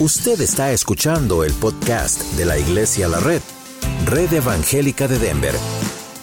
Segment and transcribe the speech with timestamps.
[0.00, 3.40] Usted está escuchando el podcast de la Iglesia La Red,
[4.06, 5.54] Red Evangélica de Denver,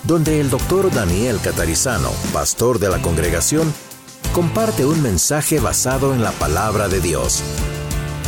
[0.04, 3.74] donde el doctor Daniel Catarizano, pastor de la congregación,
[4.34, 7.42] comparte un mensaje basado en la palabra de Dios.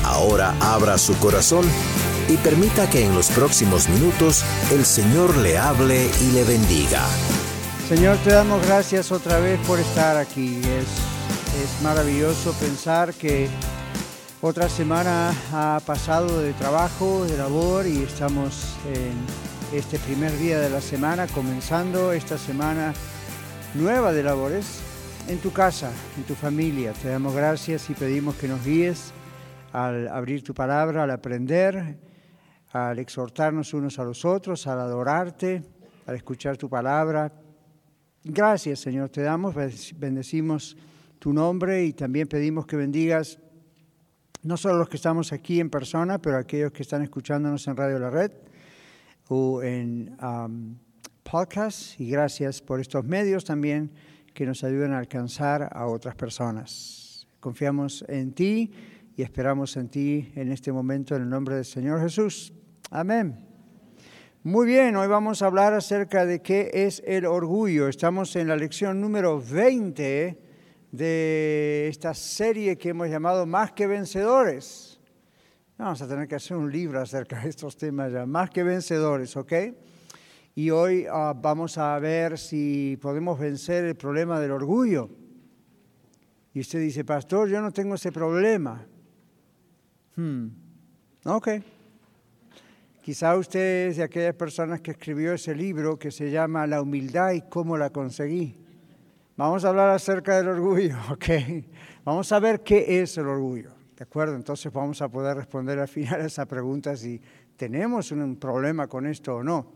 [0.06, 1.66] Ahora abra su corazón
[2.30, 7.06] y permita que en los próximos minutos el Señor le hable y le bendiga.
[7.90, 10.62] Señor, te damos gracias otra vez por estar aquí.
[10.64, 10.88] Es,
[11.62, 13.50] es maravilloso pensar que
[14.46, 19.14] otra semana ha pasado de trabajo, de labor y estamos en
[19.78, 22.94] este primer día de la semana, comenzando esta semana
[23.74, 24.82] nueva de labores
[25.30, 26.92] en tu casa, en tu familia.
[26.92, 29.14] Te damos gracias y pedimos que nos guíes
[29.72, 31.98] al abrir tu palabra, al aprender,
[32.74, 35.64] al exhortarnos unos a los otros, al adorarte,
[36.06, 37.32] al escuchar tu palabra.
[38.26, 39.56] Gracias, Señor, te damos,
[39.96, 40.76] bendecimos
[41.18, 43.40] tu nombre y también pedimos que bendigas
[44.44, 47.98] no solo los que estamos aquí en persona, pero aquellos que están escuchándonos en Radio
[47.98, 48.32] La Red
[49.30, 50.76] o en um,
[51.24, 52.00] podcast.
[52.00, 53.92] Y gracias por estos medios también
[54.34, 57.26] que nos ayudan a alcanzar a otras personas.
[57.40, 58.72] Confiamos en ti
[59.16, 62.54] y esperamos en ti en este momento en el nombre del Señor Jesús.
[62.92, 63.48] Amén.
[64.44, 67.88] Muy bien, hoy vamos a hablar acerca de qué es el orgullo.
[67.88, 70.43] Estamos en la lección número 20
[70.94, 75.00] de esta serie que hemos llamado Más que Vencedores.
[75.76, 79.36] Vamos a tener que hacer un libro acerca de estos temas ya, Más que Vencedores,
[79.36, 79.54] ¿ok?
[80.54, 85.10] Y hoy uh, vamos a ver si podemos vencer el problema del orgullo.
[86.54, 88.86] Y usted dice, pastor, yo no tengo ese problema.
[90.16, 90.50] Hmm.
[91.26, 91.50] Ok.
[93.02, 97.32] Quizá usted es de aquellas personas que escribió ese libro que se llama La humildad
[97.32, 98.63] y cómo la conseguí.
[99.36, 101.26] Vamos a hablar acerca del orgullo, ¿ok?
[102.06, 104.36] Vamos a ver qué es el orgullo, ¿de acuerdo?
[104.36, 107.20] Entonces vamos a poder responder al final a esa pregunta si
[107.58, 109.72] tenemos un problema con esto o no.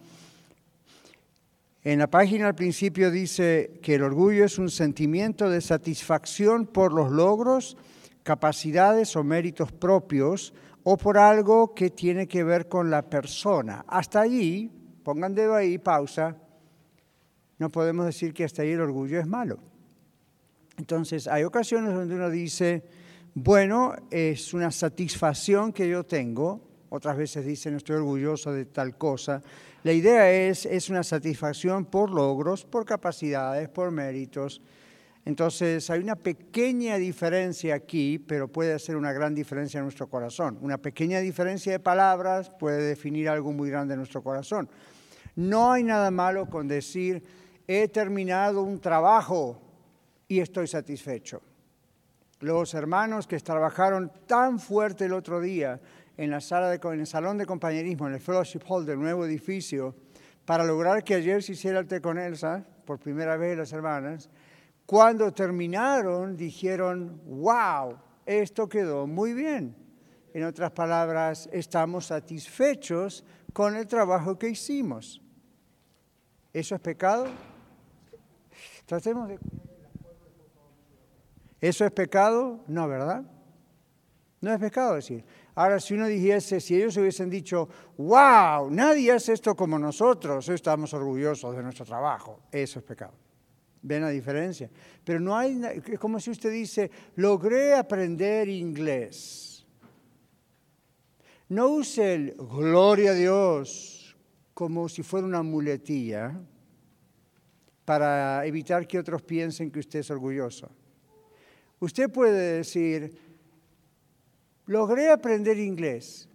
[1.83, 6.93] En la página al principio dice que el orgullo es un sentimiento de satisfacción por
[6.93, 7.77] los logros,
[8.21, 10.53] capacidades o méritos propios
[10.83, 13.83] o por algo que tiene que ver con la persona.
[13.87, 14.69] Hasta allí,
[15.03, 16.35] pongan dedo ahí, pausa,
[17.59, 19.59] no podemos decir que hasta ahí el orgullo es malo.
[20.77, 22.83] Entonces, hay ocasiones donde uno dice,
[23.33, 29.41] bueno, es una satisfacción que yo tengo, otras veces dicen, estoy orgulloso de tal cosa.
[29.83, 34.61] La idea es, es una satisfacción por logros, por capacidades, por méritos.
[35.25, 40.57] Entonces, hay una pequeña diferencia aquí, pero puede hacer una gran diferencia en nuestro corazón.
[40.61, 44.69] Una pequeña diferencia de palabras puede definir algo muy grande en nuestro corazón.
[45.35, 47.21] No hay nada malo con decir,
[47.67, 49.61] he terminado un trabajo
[50.27, 51.41] y estoy satisfecho.
[52.39, 55.79] Los hermanos que trabajaron tan fuerte el otro día
[56.15, 59.25] en, la sala de, en el salón de compañerismo, en el Fellowship Hall del nuevo
[59.25, 59.95] edificio,
[60.45, 64.29] para lograr que ayer se hiciera el té con Elsa, por primera vez las hermanas,
[64.85, 69.75] cuando terminaron dijeron, wow, esto quedó muy bien.
[70.33, 75.21] En otras palabras, estamos satisfechos con el trabajo que hicimos.
[76.53, 77.27] ¿Eso es pecado?
[78.87, 79.37] Tratemos de...
[81.59, 82.63] ¿Eso es pecado?
[82.67, 83.23] No, ¿verdad?
[84.39, 85.25] No es pecado decir.
[85.55, 87.67] Ahora, si uno dijese, si ellos hubiesen dicho,
[87.97, 93.13] wow, nadie hace esto como nosotros, estamos orgullosos de nuestro trabajo, eso es pecado.
[93.81, 94.69] ¿Ven la diferencia?
[95.03, 99.65] Pero no hay, es como si usted dice, logré aprender inglés.
[101.49, 104.15] No use el gloria a Dios
[104.53, 106.39] como si fuera una muletilla
[107.87, 110.69] para evitar que otros piensen que usted es orgulloso.
[111.79, 113.17] Usted puede decir,
[114.65, 116.27] logré aprender inglés.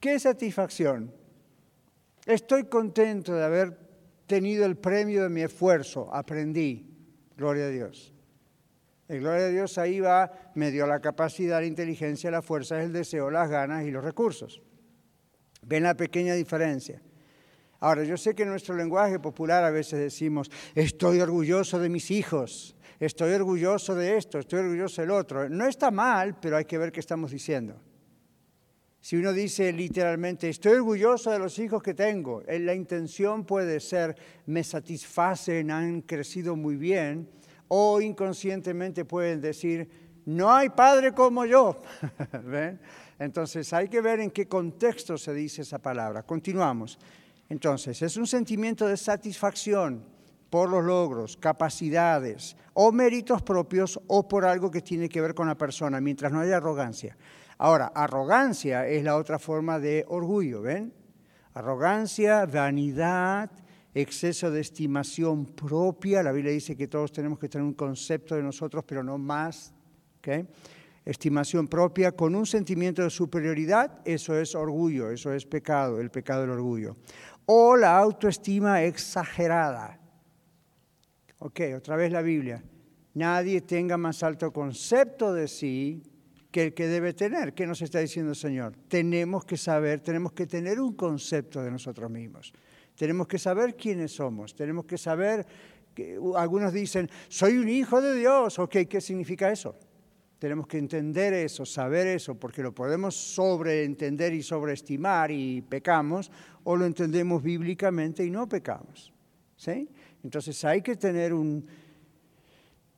[0.00, 1.12] Qué satisfacción.
[2.24, 3.78] Estoy contento de haber
[4.26, 6.08] tenido el premio de mi esfuerzo.
[6.10, 6.86] Aprendí.
[7.36, 8.14] Gloria a Dios.
[9.08, 12.94] El gloria a Dios ahí va, me dio la capacidad, la inteligencia, la fuerza, el
[12.94, 14.62] deseo, las ganas y los recursos.
[15.60, 17.02] ¿Ven la pequeña diferencia?
[17.80, 22.10] Ahora, yo sé que en nuestro lenguaje popular a veces decimos, estoy orgulloso de mis
[22.10, 25.48] hijos, estoy orgulloso de esto, estoy orgulloso del otro.
[25.48, 27.80] No está mal, pero hay que ver qué estamos diciendo.
[29.00, 34.16] Si uno dice literalmente, estoy orgulloso de los hijos que tengo, la intención puede ser,
[34.46, 37.28] me satisfacen, han crecido muy bien,
[37.68, 39.88] o inconscientemente pueden decir,
[40.26, 41.80] no hay padre como yo.
[43.18, 46.24] Entonces hay que ver en qué contexto se dice esa palabra.
[46.24, 46.98] Continuamos.
[47.48, 50.04] Entonces, es un sentimiento de satisfacción
[50.50, 55.48] por los logros, capacidades o méritos propios o por algo que tiene que ver con
[55.48, 57.16] la persona, mientras no haya arrogancia.
[57.58, 60.92] Ahora, arrogancia es la otra forma de orgullo, ¿ven?
[61.54, 63.50] Arrogancia, vanidad,
[63.94, 66.22] exceso de estimación propia.
[66.22, 69.74] La Biblia dice que todos tenemos que tener un concepto de nosotros, pero no más.
[70.18, 70.46] ¿okay?
[71.04, 76.42] Estimación propia con un sentimiento de superioridad, eso es orgullo, eso es pecado, el pecado
[76.42, 76.96] del orgullo.
[77.50, 79.98] O la autoestima exagerada.
[81.38, 82.62] Ok, otra vez la Biblia.
[83.14, 86.02] Nadie tenga más alto concepto de sí
[86.50, 87.54] que el que debe tener.
[87.54, 88.74] ¿Qué nos está diciendo el Señor?
[88.86, 92.52] Tenemos que saber, tenemos que tener un concepto de nosotros mismos.
[92.94, 95.46] Tenemos que saber quiénes somos, tenemos que saber,
[95.94, 99.74] que, algunos dicen, soy un hijo de Dios, ok, ¿qué significa eso?
[100.38, 106.30] Tenemos que entender eso, saber eso, porque lo podemos sobreentender y sobreestimar y pecamos,
[106.62, 109.12] o lo entendemos bíblicamente y no pecamos.
[109.56, 109.88] ¿sí?
[110.22, 111.66] Entonces hay que tener un,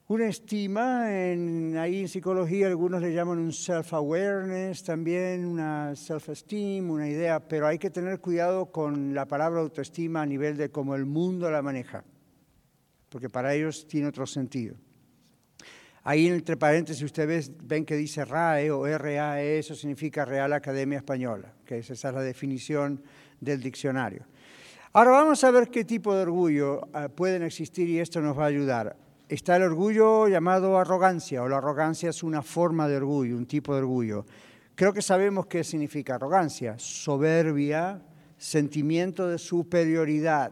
[0.09, 7.09] una estima, en, ahí en psicología algunos le llaman un self-awareness, también una self-esteem, una
[7.09, 11.07] idea, pero hay que tener cuidado con la palabra autoestima a nivel de cómo el
[11.07, 12.05] mundo la maneja,
[13.09, 14.77] porque para ellos tiene otro sentido.
[16.11, 21.55] Ahí entre paréntesis ustedes ven que dice RAE o RAE, eso significa Real Academia Española,
[21.65, 23.01] que esa es la definición
[23.39, 24.27] del diccionario.
[24.93, 28.43] Ahora vamos a ver qué tipo de orgullo uh, pueden existir y esto nos va
[28.43, 28.97] a ayudar
[29.29, 33.73] está el orgullo llamado arrogancia, o la arrogancia es una forma de orgullo, un tipo
[33.73, 34.27] de orgullo.
[34.75, 38.03] Creo que sabemos qué significa arrogancia, soberbia,
[38.37, 40.51] sentimiento de superioridad.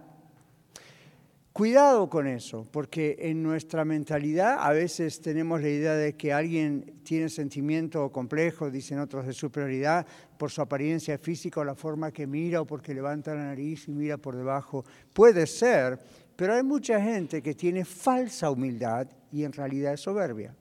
[1.58, 7.00] Cuidado con eso, porque en nuestra mentalidad a veces tenemos la idea de que alguien
[7.02, 10.06] tiene sentimiento complejo, dicen otros, de superioridad
[10.38, 13.90] por su apariencia física o la forma que mira o porque levanta la nariz y
[13.90, 14.84] mira por debajo.
[15.12, 15.98] Puede ser,
[16.36, 20.54] pero hay mucha gente que tiene falsa humildad y en realidad es soberbia.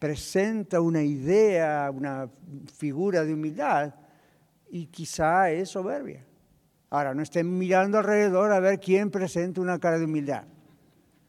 [0.00, 2.28] Presenta una idea, una
[2.76, 3.94] figura de humildad
[4.68, 6.25] y quizá es soberbia.
[6.96, 10.44] Ahora, no estén mirando alrededor a ver quién presenta una cara de humildad,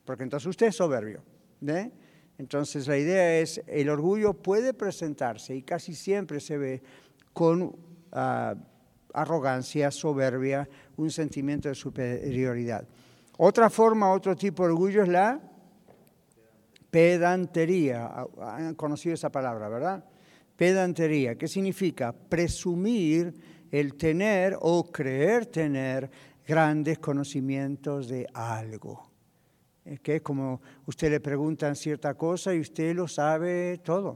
[0.06, 1.22] porque entonces usted es soberbio.
[2.38, 6.81] Entonces la idea es, el orgullo puede presentarse y casi siempre se ve
[7.34, 7.75] con
[8.14, 8.56] ah,
[9.14, 12.88] arrogancia, soberbia, un sentimiento de superioridad.
[13.38, 15.38] Otra forma, otro tipo de orgullo es la
[16.90, 18.25] pedantería.
[18.42, 20.06] Han conocido esa palabra, ¿verdad?
[20.56, 21.36] Pedantería.
[21.36, 22.14] ¿Qué significa?
[22.14, 26.10] Presumir el tener o creer tener
[26.46, 29.12] grandes conocimientos de algo.
[29.84, 34.16] Es que es como usted le preguntan cierta cosa y usted lo sabe todo.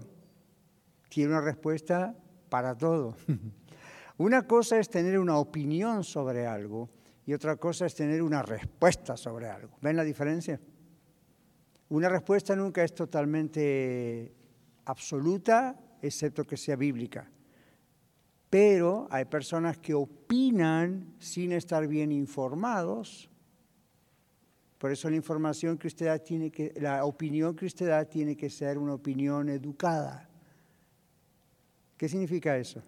[1.10, 2.16] Tiene una respuesta
[2.50, 3.16] para todo.
[4.18, 6.90] Una cosa es tener una opinión sobre algo
[7.26, 9.78] y otra cosa es tener una respuesta sobre algo.
[9.82, 10.60] ¿Ven la diferencia?
[11.90, 14.32] Una respuesta nunca es totalmente
[14.86, 17.32] absoluta, excepto que sea bíblica.
[18.52, 23.32] Pero hay personas que opinan sin estar bien informados.
[24.78, 28.36] Por eso la información que usted da tiene que, la opinión que usted da tiene
[28.36, 30.28] que ser una opinión educada.
[31.96, 32.80] ¿Qué significa eso?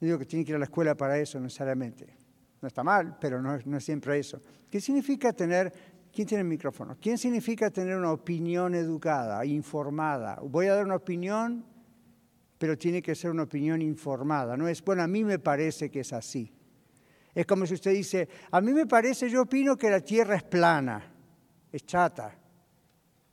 [0.00, 2.16] No digo que tiene que ir a la escuela para eso necesariamente.
[2.60, 4.40] No está mal, pero no, es siempre eso.
[4.68, 5.72] ¿Qué significa tener,
[6.12, 6.96] quién tiene el micrófono?
[7.00, 10.40] ¿Quién significa tener una opinión educada, informada?
[10.42, 11.64] Voy a dar una opinión,
[12.58, 14.56] pero tiene que ser una opinión informada.
[14.56, 16.52] No es, bueno, a mí me parece que es así.
[17.34, 20.42] Es como si usted dice, a mí me parece, yo opino que la Tierra es
[20.42, 21.12] plana,
[21.72, 22.36] es chata.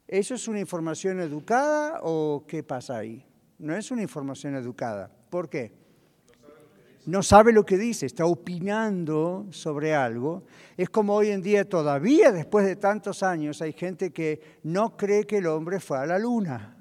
[0.08, 3.25] ¿Eso es una información educada o qué pasa ahí?
[3.58, 5.12] No es una información educada.
[5.29, 5.86] ¿Por qué?
[7.05, 10.44] no sabe lo que dice, está opinando sobre algo.
[10.75, 15.25] Es como hoy en día todavía, después de tantos años, hay gente que no cree
[15.25, 16.75] que el hombre fue a la luna.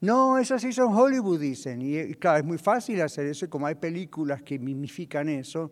[0.00, 1.82] No, eso sí son Hollywood, dicen.
[1.82, 5.70] Y claro, es muy fácil hacer eso, y como hay películas que mimifican eso,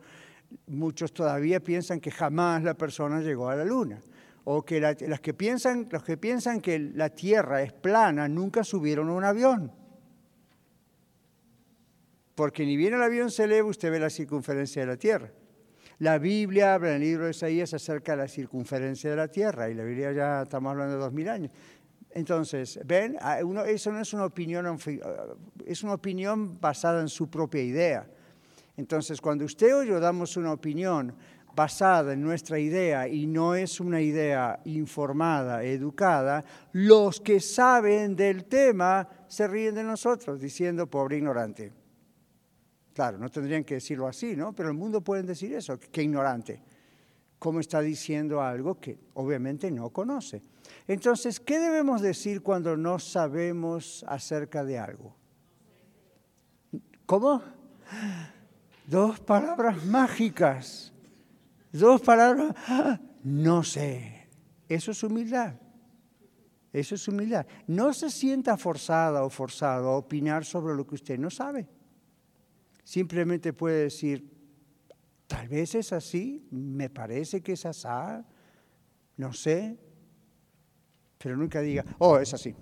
[0.67, 4.01] muchos todavía piensan que jamás la persona llegó a la luna.
[4.45, 9.09] O que las que piensan, los que piensan que la Tierra es plana nunca subieron
[9.09, 9.73] a un avión
[12.39, 15.29] porque ni bien el avión se eleva, usted ve la circunferencia de la Tierra.
[15.99, 19.69] La Biblia habla en el libro de Isaías acerca de la circunferencia de la Tierra,
[19.69, 21.51] y la Biblia ya estamos hablando de dos mil años.
[22.19, 24.77] Entonces, ven, ah, eso no es una opinión, ah,
[25.65, 28.11] es una opinión basada en su propia idea.
[28.77, 31.15] Entonces, cuando usted o yo damos una opinión
[31.55, 38.47] basada en nuestra idea y no es una idea informada, educada, los que saben del
[38.47, 41.73] tema se ríen de nosotros diciendo pobre ignorante.
[42.95, 44.53] Claro, no tendrían que decirlo así, ¿no?
[44.55, 46.61] Pero el mundo pueden decir eso, qué ignorante.
[47.39, 50.43] cómo está diciendo algo que obviamente no conoce.
[50.87, 55.17] Entonces, ¿qué debemos decir cuando no sabemos acerca de algo?
[57.07, 57.43] ¿Cómo?
[58.87, 60.93] Dos palabras mágicas.
[61.73, 62.55] Dos palabras.
[63.23, 64.29] No sé.
[64.69, 65.55] Eso es humildad.
[66.73, 67.47] Eso es humildad.
[67.67, 71.69] No se sienta forzada o forzado a opinar sobre lo que usted no sabe.
[72.85, 74.31] Simplemente puede decir,
[75.27, 77.89] tal vez es así, me parece que es así,
[79.17, 79.79] no sé,
[81.19, 82.55] pero nunca diga, oh, es así.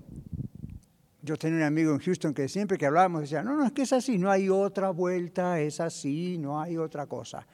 [1.23, 3.83] Yo tenía un amigo en Houston que siempre que hablábamos decía, no, no, es que
[3.83, 7.47] es así, no hay otra vuelta, es así, no hay otra cosa.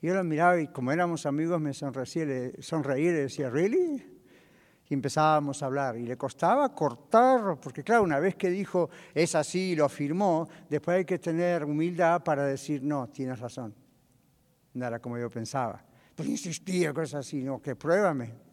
[0.00, 4.18] Y yo lo miraba y como éramos amigos me sonreía, sonreía y decía, ¿really?
[4.88, 9.34] Y empezábamos a hablar y le costaba cortar, porque claro, una vez que dijo, es
[9.34, 13.74] así, lo afirmó, después hay que tener humildad para decir, no, tienes razón.
[14.72, 15.84] No era como yo pensaba.
[16.14, 18.47] Pero insistía, cosas así, no, que pruébame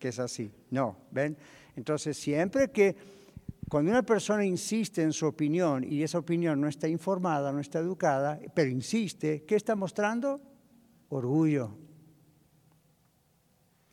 [0.00, 0.50] que es así.
[0.70, 1.36] No, ¿ven?
[1.76, 2.96] Entonces, siempre que
[3.68, 7.78] cuando una persona insiste en su opinión y esa opinión no está informada, no está
[7.78, 10.40] educada, pero insiste, ¿qué está mostrando?
[11.10, 11.70] Orgullo.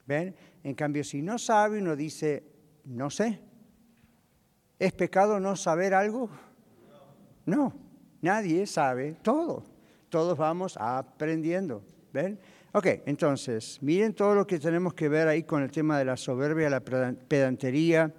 [0.08, 0.36] ¿Ven?
[0.64, 2.44] En cambio, si no sabe, uno dice,
[2.86, 3.40] no sé.
[4.80, 6.30] ¿Es pecado no saber algo?
[7.46, 7.74] No,
[8.22, 9.64] nadie sabe todo.
[10.10, 11.84] Todos vamos aprendiendo.
[12.14, 12.40] ¿Ven?
[12.74, 16.18] Ok, entonces, miren todo lo que tenemos que ver ahí con el tema de la
[16.18, 18.14] soberbia, la pedantería.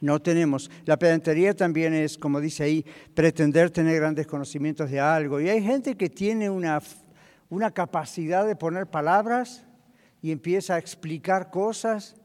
[0.00, 0.70] No tenemos.
[0.84, 5.40] La pedantería también es, como dice ahí, pretender tener grandes conocimientos de algo.
[5.40, 6.80] Y hay gente que tiene una,
[7.48, 9.64] una capacidad de poner palabras
[10.20, 12.16] y empieza a explicar cosas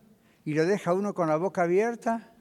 [0.45, 2.31] y lo deja uno con la boca abierta.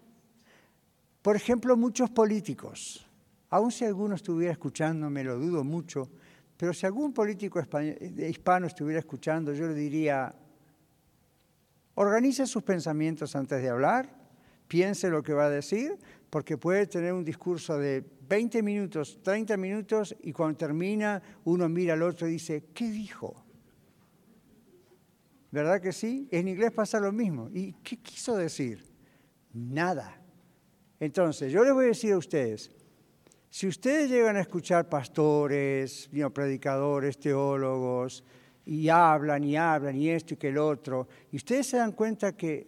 [1.21, 3.07] Por ejemplo, muchos políticos,
[3.51, 6.11] aun si alguno estuviera escuchando, me lo dudo mucho,
[6.57, 10.35] pero si algún político hispano estuviera escuchando, yo le diría,
[11.95, 14.09] organice sus pensamientos antes de hablar,
[14.69, 15.99] piense lo que va a decir,
[16.31, 21.95] porque puede tener un discurso de 20 minutos, 30 minutos, y cuando termina uno mira
[21.95, 23.45] al otro y dice, ¿qué dijo?
[25.51, 26.29] ¿Verdad que sí?
[26.31, 27.51] En inglés pasa lo mismo.
[27.53, 28.83] ¿Y qué quiso decir?
[29.53, 30.19] Nada.
[30.99, 32.71] Entonces, yo les voy a decir a ustedes,
[33.53, 38.25] si ustedes llegan a escuchar pastores, predicadores, teólogos,
[38.65, 42.35] y hablan y hablan y esto y que el otro, y ustedes se dan cuenta
[42.35, 42.67] que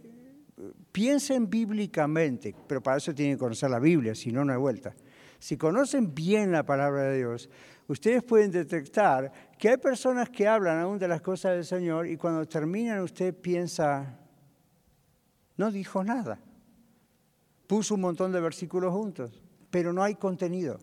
[0.59, 4.59] eh, piensen bíblicamente, pero para eso tienen que conocer la Biblia, si no, no hay
[4.59, 4.95] vuelta.
[5.39, 7.49] Si conocen bien la palabra de Dios,
[7.89, 12.19] ustedes pueden detectar que hay personas que hablan aún de las cosas del Señor y
[12.19, 14.19] cuando terminan usted piensa,
[15.57, 16.39] no dijo nada.
[17.67, 19.44] Puso un montón de versículos juntos
[19.75, 20.79] pero no hay contenido.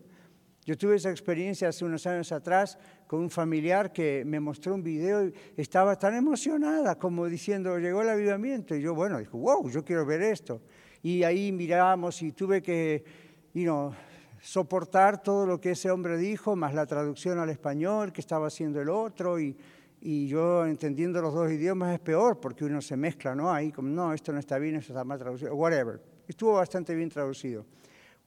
[0.66, 4.82] Yo tuve esa experiencia hace unos años atrás con un familiar que me mostró un
[4.82, 8.76] video y estaba tan emocionada como diciendo, llegó el avivamiento.
[8.76, 10.60] Y yo, bueno, dijo, wow, yo quiero ver esto.
[11.02, 13.02] Y ahí miramos y tuve que
[14.42, 18.78] soportar todo lo que ese hombre dijo, más la traducción al español que estaba haciendo
[18.82, 19.40] el otro.
[19.40, 19.56] Y,
[20.02, 23.50] y yo entendiendo los dos idiomas es peor porque uno se mezcla, ¿no?
[23.50, 25.98] Ahí como, no, esto no está bien, esto está mal traducido, whatever.
[26.28, 27.64] Estuvo bastante bien traducido.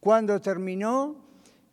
[0.06, 1.16] Cuando terminó,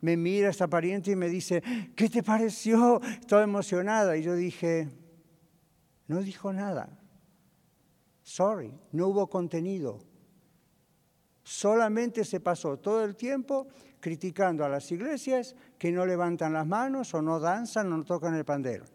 [0.01, 1.61] me mira esta pariente y me dice,
[1.95, 2.99] ¿qué te pareció?
[3.03, 4.17] Estaba emocionada.
[4.17, 4.89] Y yo dije,
[6.07, 6.97] no dijo nada.
[8.23, 9.99] Sorry, no hubo contenido.
[11.43, 13.67] Solamente se pasó todo el tiempo
[13.99, 18.33] criticando a las iglesias que no levantan las manos o no danzan o no tocan
[18.33, 18.85] el pandero.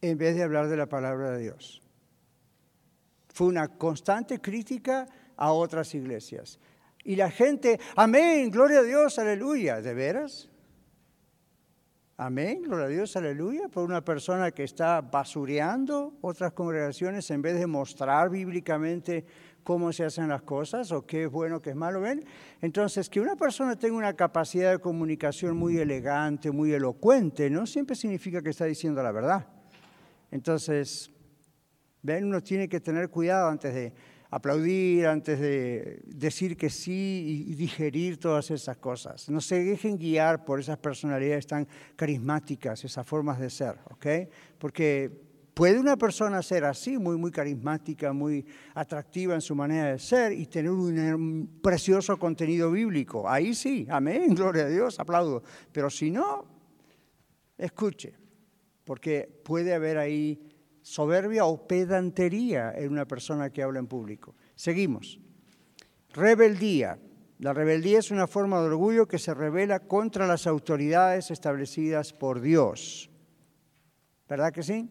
[0.00, 1.82] En vez de hablar de la palabra de Dios.
[3.34, 5.06] Fue una constante crítica
[5.38, 6.58] a otras iglesias.
[7.04, 10.50] Y la gente, amén, gloria a Dios, aleluya, ¿de veras?
[12.18, 17.56] Amén, gloria a Dios, aleluya, por una persona que está basureando otras congregaciones en vez
[17.58, 19.24] de mostrar bíblicamente
[19.62, 22.24] cómo se hacen las cosas o qué es bueno, qué es malo, ¿ven?
[22.60, 27.94] Entonces, que una persona tenga una capacidad de comunicación muy elegante, muy elocuente, no siempre
[27.94, 29.46] significa que está diciendo la verdad.
[30.32, 31.12] Entonces,
[32.02, 33.92] ven, uno tiene que tener cuidado antes de
[34.30, 39.28] aplaudir, antes de decir que sí y digerir todas esas cosas.
[39.30, 41.66] No se dejen guiar por esas personalidades tan
[41.96, 44.06] carismáticas, esas formas de ser, ¿ok?
[44.58, 45.10] Porque
[45.54, 50.32] puede una persona ser así, muy, muy carismática, muy atractiva en su manera de ser
[50.32, 53.28] y tener un precioso contenido bíblico.
[53.28, 55.42] Ahí sí, amén, gloria a Dios, aplaudo.
[55.72, 56.44] Pero si no,
[57.56, 58.14] escuche,
[58.84, 60.47] porque puede haber ahí
[60.88, 64.34] soberbia o pedantería en una persona que habla en público.
[64.54, 65.20] Seguimos.
[66.14, 66.98] Rebeldía.
[67.40, 72.40] La rebeldía es una forma de orgullo que se revela contra las autoridades establecidas por
[72.40, 73.10] Dios.
[74.28, 74.88] ¿Verdad que sí?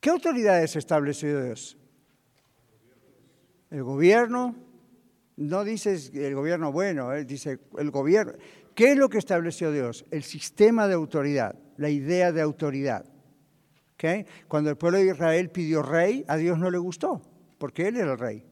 [0.00, 1.76] ¿Qué autoridades estableció Dios?
[3.70, 4.56] El gobierno,
[5.36, 8.32] no dices el gobierno bueno, él dice el gobierno.
[8.74, 10.06] ¿Qué es lo que estableció Dios?
[10.10, 13.04] El sistema de autoridad, la idea de autoridad.
[14.48, 17.22] Cuando el pueblo de Israel pidió rey, a Dios no le gustó,
[17.58, 18.44] porque Él era el rey.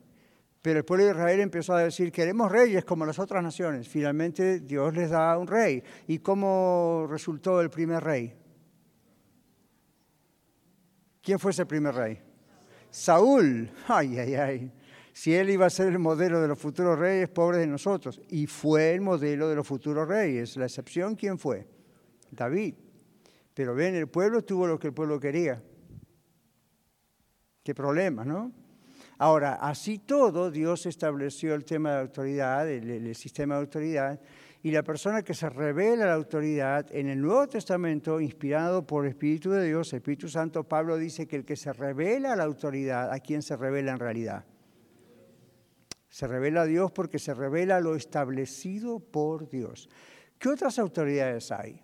[0.63, 3.87] Pero el pueblo de Israel empezó a decir, queremos reyes como las otras naciones.
[3.87, 5.83] Finalmente Dios les da un rey.
[6.07, 8.35] ¿Y cómo resultó el primer rey?
[11.21, 12.19] ¿Quién fue ese primer rey?
[12.91, 13.71] Saúl.
[13.89, 14.73] Ay, ay, ay.
[15.13, 18.19] Si él iba a ser el modelo de los futuros reyes, pobres de nosotros.
[18.31, 20.57] Y fue el modelo de los futuros reyes.
[20.57, 21.69] La excepción, ¿quién fue?
[22.31, 22.75] David.
[23.55, 25.63] Pero ven, el pueblo tuvo lo que el pueblo quería.
[27.63, 28.53] Qué problema, ¿no?
[29.17, 34.21] Ahora, así todo, Dios estableció el tema de autoridad, el, sistema de autoridad,
[34.63, 39.11] y la persona que se revela la autoridad en el Nuevo Testamento, inspirado por el
[39.11, 43.13] Espíritu de Dios, el Espíritu Santo, Pablo dice que el que se revela la autoridad,
[43.13, 44.45] ¿a quién se revela en realidad?
[46.09, 49.89] Se revela a Dios porque se revela lo establecido por Dios.
[50.39, 51.84] ¿Qué otras autoridades hay?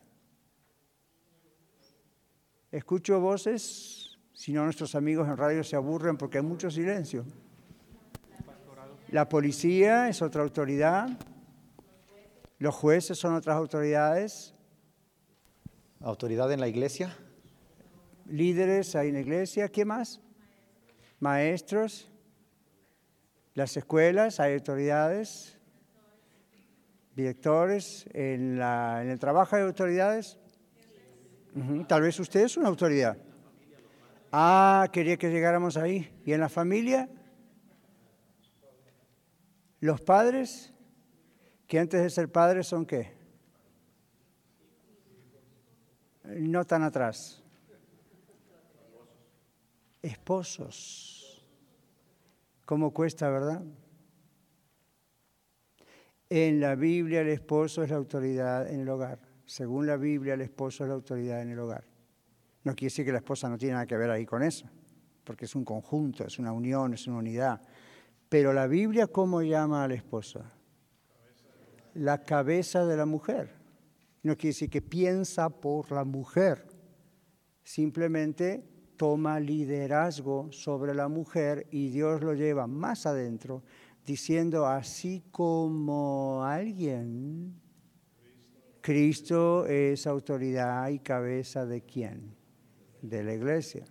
[2.73, 7.25] Escucho voces, si no nuestros amigos en radio se aburren porque hay mucho silencio.
[9.09, 11.09] La policía es otra autoridad.
[12.59, 14.55] Los jueces son otras autoridades.
[16.01, 17.17] Autoridad en la iglesia.
[18.27, 19.69] Líderes hay en la iglesia.
[19.69, 20.21] ¿Qué más?
[21.19, 22.09] Maestros.
[23.55, 25.59] Las escuelas hay autoridades.
[27.17, 28.07] Directores.
[28.13, 30.40] En, la, en el trabajo hay autoridades.
[31.89, 33.17] Tal vez usted es una autoridad.
[34.33, 36.21] Ah, quería que llegáramos ahí.
[36.25, 37.09] ¿Y en la familia?
[39.81, 40.73] Los padres,
[41.67, 43.13] que antes de ser padres son qué?
[46.25, 47.43] No tan atrás.
[50.03, 51.45] Esposos.
[52.65, 53.63] ¿Cómo cuesta, verdad?
[56.29, 59.30] En la Biblia el esposo es la autoridad en el hogar.
[59.51, 61.83] Según la Biblia, el esposo es la autoridad en el hogar.
[62.63, 64.71] No quiere decir que la esposa no tiene nada que ver ahí con eso,
[65.25, 67.61] porque es un conjunto, es una unión, es una unidad.
[68.29, 70.53] Pero la Biblia, ¿cómo llama a la esposa?
[71.95, 73.57] La cabeza de la mujer.
[74.23, 76.69] No quiere decir que piensa por la mujer,
[77.65, 78.63] simplemente
[78.97, 83.65] toma liderazgo sobre la mujer y Dios lo lleva más adentro,
[84.07, 87.60] diciendo, así como alguien
[88.81, 92.35] Cristo es autoridad y cabeza de quién?
[93.03, 93.85] De la iglesia.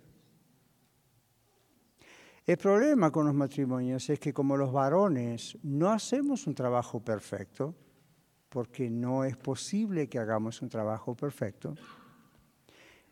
[2.44, 7.76] El problema con los matrimonios es que como los varones no hacemos un trabajo perfecto,
[8.48, 11.74] porque no es posible que hagamos un trabajo perfecto,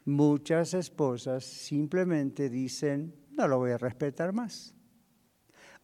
[0.05, 4.75] muchas esposas simplemente dicen, no lo voy a respetar más,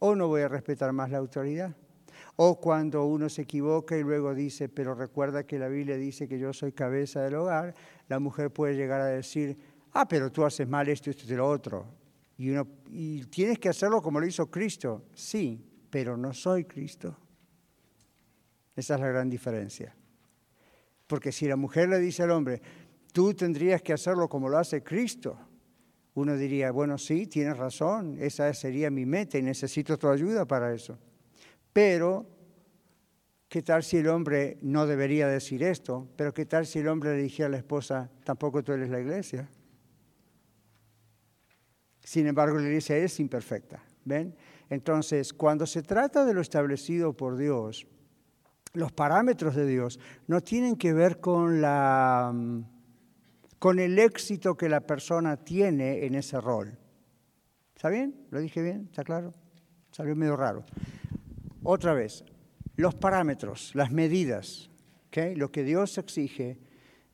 [0.00, 1.76] o no voy a respetar más la autoridad.
[2.36, 6.38] O cuando uno se equivoca y luego dice, pero recuerda que la Biblia dice que
[6.38, 7.74] yo soy cabeza del hogar,
[8.08, 9.56] la mujer puede llegar a decir,
[9.92, 11.86] ah, pero tú haces mal esto, esto y lo otro.
[12.36, 15.04] Y, uno, y tienes que hacerlo como lo hizo Cristo.
[15.14, 17.16] Sí, pero no soy Cristo.
[18.74, 19.94] Esa es la gran diferencia.
[21.06, 22.60] Porque si la mujer le dice al hombre,
[23.12, 25.38] tú tendrías que hacerlo como lo hace Cristo,
[26.14, 30.72] uno diría, bueno, sí, tienes razón, esa sería mi meta y necesito tu ayuda para
[30.72, 30.98] eso.
[31.74, 32.24] Pero,
[33.48, 36.08] ¿qué tal si el hombre no debería decir esto?
[36.16, 39.00] Pero ¿qué tal si el hombre le dijera a la esposa, tampoco tú eres la
[39.00, 39.50] iglesia?
[42.00, 43.82] Sin embargo, la iglesia es imperfecta.
[44.04, 44.36] ¿Ven?
[44.70, 47.88] Entonces, cuando se trata de lo establecido por Dios,
[48.72, 52.32] los parámetros de Dios no tienen que ver con, la,
[53.58, 56.78] con el éxito que la persona tiene en ese rol.
[57.74, 58.26] ¿Está bien?
[58.30, 58.86] ¿Lo dije bien?
[58.90, 59.34] ¿Está claro?
[59.90, 60.64] Salió medio raro.
[61.66, 62.24] Otra vez,
[62.76, 64.70] los parámetros, las medidas,
[65.34, 66.58] lo que Dios exige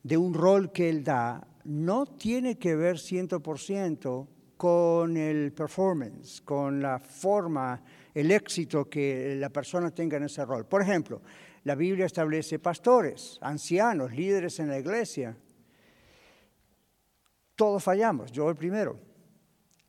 [0.03, 6.81] de un rol que Él da, no tiene que ver 100% con el performance, con
[6.81, 7.81] la forma,
[8.13, 10.65] el éxito que la persona tenga en ese rol.
[10.65, 11.21] Por ejemplo,
[11.63, 15.37] la Biblia establece pastores, ancianos, líderes en la iglesia.
[17.55, 18.99] Todos fallamos, yo el primero.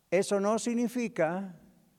[0.09, 1.59] Eso no significa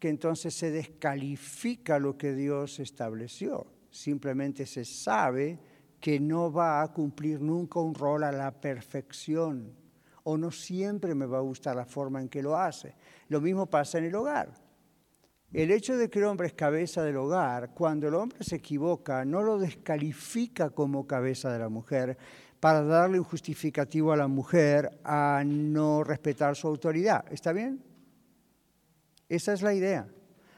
[0.09, 3.67] entonces se descalifica lo que Dios estableció.
[3.89, 5.59] Simplemente se sabe
[5.99, 9.83] que no va a cumplir nunca un rol a la perfección
[10.23, 12.95] o no siempre me va a gustar la forma en que lo hace.
[13.27, 14.53] Lo mismo pasa en el hogar.
[15.51, 19.23] El hecho de que el hombre es cabeza del hogar, cuando el hombre se equivoca,
[19.23, 22.17] no lo descalifica como cabeza de la mujer,
[22.59, 27.25] para darle un justificativo a la mujer a no respetar su autoridad.
[27.29, 27.83] ¿Está bien?
[29.33, 30.07] Esa es la idea.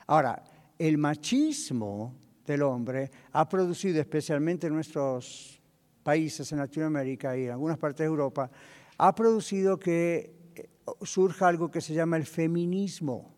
[0.05, 0.43] Ahora,
[0.77, 2.13] el machismo
[2.45, 5.61] del hombre ha producido, especialmente en nuestros
[6.03, 8.51] países, en Latinoamérica y en algunas partes de Europa,
[8.97, 10.69] ha producido que eh,
[11.03, 13.33] surja algo que se llama el feminismo.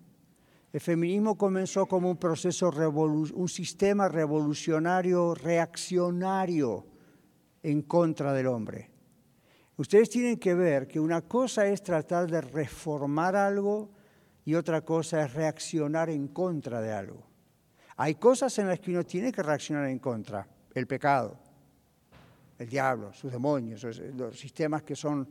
[0.73, 6.87] El feminismo comenzó como un proceso, un sistema revolucionario, reaccionario
[7.61, 8.89] en contra del hombre.
[9.77, 13.96] Ustedes tienen que ver que una cosa es tratar de reformar algo
[14.47, 17.21] y otra cosa es reaccionar en contra de algo.
[17.97, 20.47] Hay cosas en las que uno tiene que reaccionar en contra.
[20.73, 21.37] El pecado,
[22.57, 23.83] el diablo, sus demonios,
[24.15, 25.27] los sistemas que son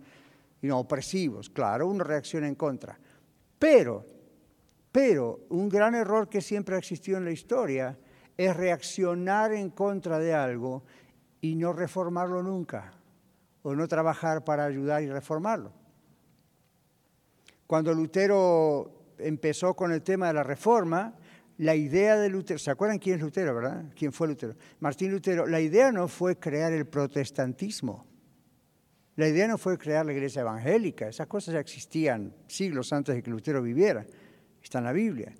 [0.70, 1.48] opresivos.
[1.48, 2.98] Claro, uno reacciona en contra.
[3.58, 4.04] Pero,
[4.92, 7.98] pero un gran error que siempre ha existido en la historia
[8.36, 10.84] es reaccionar en contra de algo
[11.40, 12.92] y no reformarlo nunca,
[13.62, 15.72] o no trabajar para ayudar y reformarlo.
[17.66, 21.14] Cuando Lutero empezó con el tema de la reforma,
[21.58, 23.84] la idea de Lutero, ¿se acuerdan quién es Lutero, verdad?
[23.96, 24.54] ¿Quién fue Lutero?
[24.80, 28.06] Martín Lutero, la idea no fue crear el protestantismo.
[29.16, 33.22] La idea no fue crear la iglesia evangélica, esas cosas ya existían siglos antes de
[33.22, 34.04] que Lutero viviera,
[34.62, 35.34] está en la Biblia.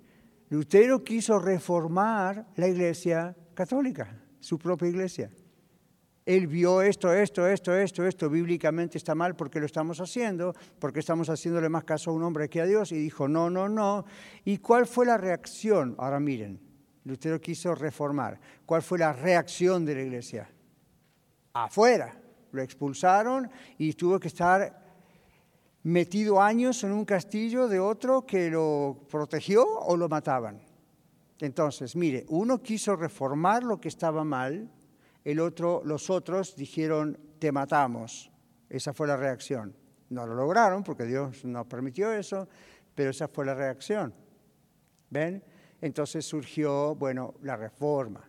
[0.49, 5.29] Lutero quiso reformar la iglesia católica, su propia iglesia
[6.27, 10.99] él vio esto, esto, esto, esto, esto, bíblicamente está mal porque lo estamos haciendo, porque
[10.99, 14.03] estamos haciéndole más caso a un hombre que a Dios, y dijo, no, no, no.
[14.43, 15.95] ¿Y cuál fue la reacción?
[15.97, 16.59] Ahora miren,
[17.05, 18.37] Lutero quiso reformar.
[18.65, 20.49] ¿Cuál fue la reacción de la iglesia?
[21.53, 22.21] Afuera.
[22.51, 24.85] Lo expulsaron y tuvo que estar
[25.83, 30.59] metido años en un castillo de otro que lo protegió o lo mataban.
[31.39, 34.69] Entonces, mire, uno quiso reformar lo que estaba mal,
[35.27, 38.31] el otro, los otros dijeron, te matamos.
[38.69, 39.75] Esa fue la reacción.
[40.09, 42.47] No lo lograron porque Dios no permitió eso,
[42.95, 44.13] pero esa fue la reacción.
[45.09, 45.43] ¿Ven?
[45.81, 48.23] Entonces surgió, bueno, la reforma.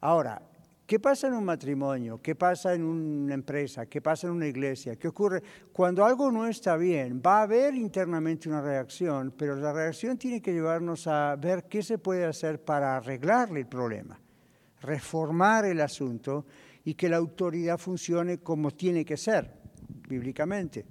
[0.00, 0.40] Ahora,
[0.86, 2.22] ¿qué pasa en un matrimonio?
[2.22, 3.84] ¿Qué pasa en una empresa?
[3.84, 4.96] ¿Qué pasa en una iglesia?
[4.96, 5.42] ¿Qué ocurre?
[5.70, 10.40] Cuando algo no está bien, va a haber internamente una reacción, pero la reacción tiene
[10.40, 14.18] que llevarnos a ver qué se puede hacer para arreglarle el problema
[14.80, 16.46] reformar el asunto
[16.84, 19.52] y que la autoridad funcione como tiene que ser,
[20.08, 20.86] bíblicamente,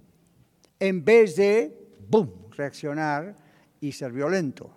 [0.80, 3.36] en vez de, ¡boom!, reaccionar
[3.82, 4.76] y ser violento.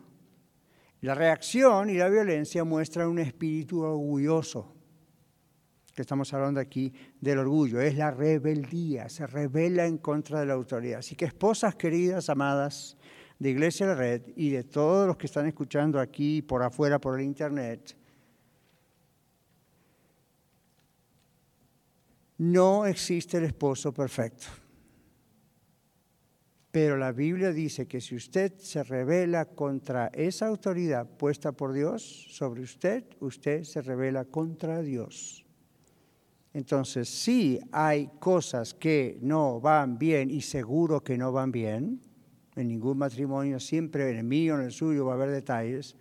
[1.02, 4.74] La reacción y la violencia muestran un espíritu orgulloso,
[5.94, 10.54] que estamos hablando aquí del orgullo, es la rebeldía, se rebela en contra de la
[10.54, 11.00] autoridad.
[11.00, 12.96] Así que esposas queridas, amadas
[13.38, 17.18] de Iglesia de Red y de todos los que están escuchando aquí por afuera por
[17.18, 17.96] el Internet,
[22.42, 24.48] No existe el esposo perfecto.
[26.72, 32.02] Pero la Biblia dice que si usted se revela contra esa autoridad puesta por Dios
[32.30, 35.46] sobre usted, usted se revela contra Dios.
[36.52, 42.00] Entonces, si hay cosas que no van bien y seguro que no van bien,
[42.56, 45.94] en ningún matrimonio, siempre en el mío, en el suyo va a haber detalles,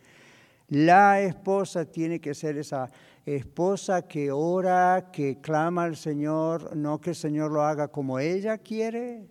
[0.69, 2.89] la esposa tiene que ser esa
[3.25, 8.57] esposa que ora, que clama al Señor, no que el Señor lo haga como ella
[8.57, 9.29] quiere,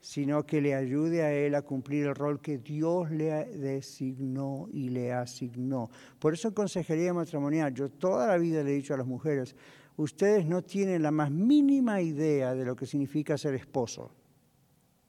[0.00, 4.90] sino que le ayude a él a cumplir el rol que Dios le designó y
[4.90, 5.90] le asignó.
[6.20, 9.56] Por eso en consejería matrimonial, yo toda la vida le he dicho a las mujeres,
[9.96, 14.12] ustedes no tienen la más mínima idea de lo que significa ser esposo.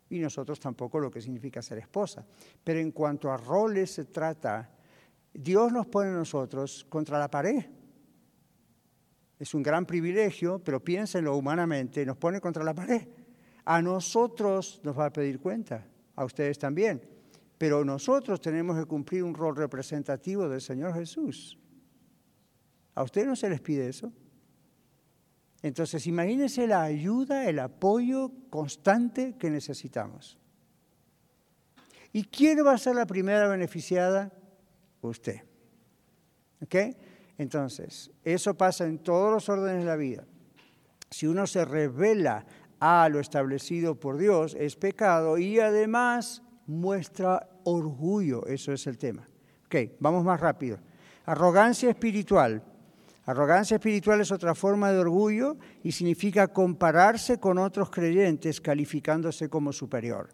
[0.09, 2.25] Y nosotros tampoco lo que significa ser esposa.
[2.63, 4.67] Pero en cuanto a roles se trata,
[5.33, 7.76] Dios nos pone a nosotros contra la pared.
[9.39, 13.07] Es un gran privilegio, pero piénsenlo humanamente, nos pone contra la pared.
[13.65, 17.01] A nosotros nos va a pedir cuenta, a ustedes también.
[17.57, 21.59] Pero nosotros tenemos que cumplir un rol representativo del Señor Jesús.
[22.95, 24.11] ¿A ustedes no se les pide eso?
[25.61, 30.37] Entonces, imagínense la ayuda, el apoyo constante que necesitamos.
[32.13, 34.31] ¿Y quién va a ser la primera beneficiada?
[35.01, 35.41] Usted.
[36.61, 36.75] ¿Ok?
[37.37, 40.25] Entonces, eso pasa en todos los órdenes de la vida.
[41.09, 42.45] Si uno se revela
[42.79, 48.45] a lo establecido por Dios, es pecado y además muestra orgullo.
[48.45, 49.27] Eso es el tema.
[49.65, 50.79] Ok, vamos más rápido.
[51.25, 52.63] Arrogancia espiritual.
[53.25, 59.73] Arrogancia espiritual es otra forma de orgullo y significa compararse con otros creyentes calificándose como
[59.73, 60.29] superior.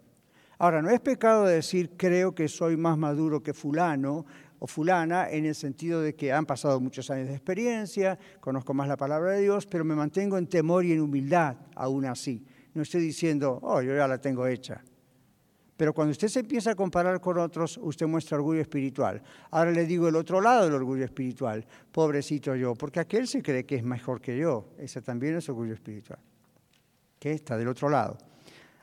[0.58, 4.24] Ahora, no es pecado decir creo que soy más maduro que fulano
[4.64, 8.88] o fulana en el sentido de que han pasado muchos años de experiencia, conozco más
[8.88, 12.42] la palabra de Dios, pero me mantengo en temor y en humildad aún así.
[12.72, 14.82] No estoy diciendo, oh, yo ya la tengo hecha.
[15.76, 19.22] Pero cuando usted se empieza a comparar con otros, usted muestra orgullo espiritual.
[19.50, 23.66] Ahora le digo el otro lado del orgullo espiritual, pobrecito yo, porque aquel se cree
[23.66, 24.70] que es mejor que yo.
[24.78, 26.20] Ese también es orgullo espiritual.
[27.18, 28.16] Que está del otro lado.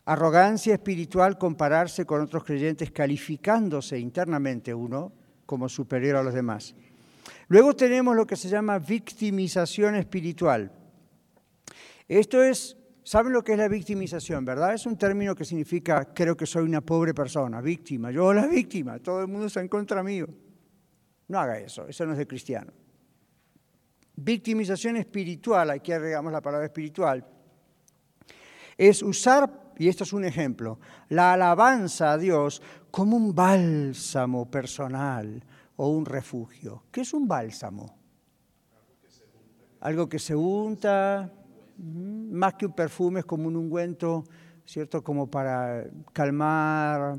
[0.05, 5.13] Arrogancia espiritual, compararse con otros creyentes, calificándose internamente uno
[5.51, 6.73] como superior a los demás.
[7.49, 10.71] Luego tenemos lo que se llama victimización espiritual.
[12.07, 14.75] Esto es ¿Saben lo que es la victimización, verdad?
[14.75, 18.11] Es un término que significa creo que soy una pobre persona, víctima.
[18.11, 20.27] Yo la víctima, todo el mundo está en contra mío.
[21.27, 22.71] No haga eso, eso no es de cristiano.
[24.15, 27.25] Victimización espiritual, aquí agregamos la palabra espiritual,
[28.77, 32.61] es usar, y esto es un ejemplo, la alabanza a Dios
[32.91, 35.41] como un bálsamo personal
[35.77, 36.84] o un refugio.
[36.91, 37.97] ¿Qué es un bálsamo?
[39.80, 41.32] Algo que se unta,
[41.77, 44.25] más que un perfume, es como un ungüento,
[44.65, 45.04] ¿cierto?
[45.04, 47.15] Como para calmar.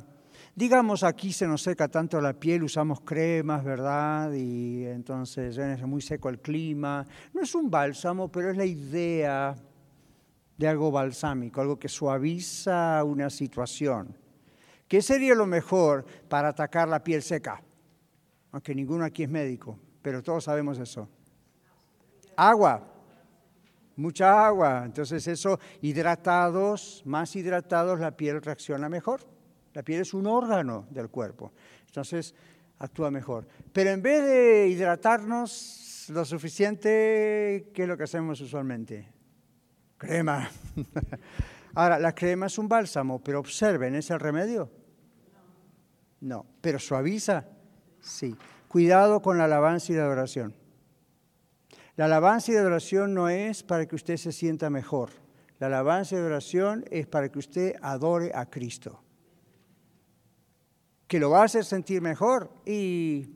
[0.55, 4.33] Digamos, aquí se nos seca tanto la piel, usamos cremas, ¿verdad?
[4.35, 7.05] Y entonces es muy seco el clima.
[7.33, 9.57] No es un bálsamo, pero es la idea
[10.57, 14.22] de algo balsámico, algo que suaviza una situación.
[14.93, 17.63] ¿Qué sería lo mejor para atacar la piel seca?
[18.51, 21.09] Aunque ninguno aquí es médico, pero todos sabemos eso.
[22.37, 22.93] Agua,
[23.97, 24.83] mucha agua.
[24.85, 29.23] Entonces eso, hidratados, más hidratados, la piel reacciona mejor.
[29.73, 31.53] La piel es un órgano del cuerpo.
[31.87, 32.35] Entonces
[32.79, 33.49] actúa mejor.
[33.73, 39.09] Pero en vez de hidratarnos lo suficiente, ¿qué es lo que hacemos usualmente?
[39.97, 40.51] Crema.
[41.75, 44.82] Ahora, la crema es un bálsamo, pero observen, ¿es el remedio?
[46.23, 47.47] No, pero suaviza.
[48.01, 48.37] Sí.
[48.69, 50.55] Cuidado con la alabanza y la adoración.
[51.97, 55.11] La alabanza y la adoración no es para que usted se sienta mejor.
[55.59, 59.03] La alabanza y la adoración es para que usted adore a Cristo.
[61.09, 63.29] Que lo va a hacer sentir mejor y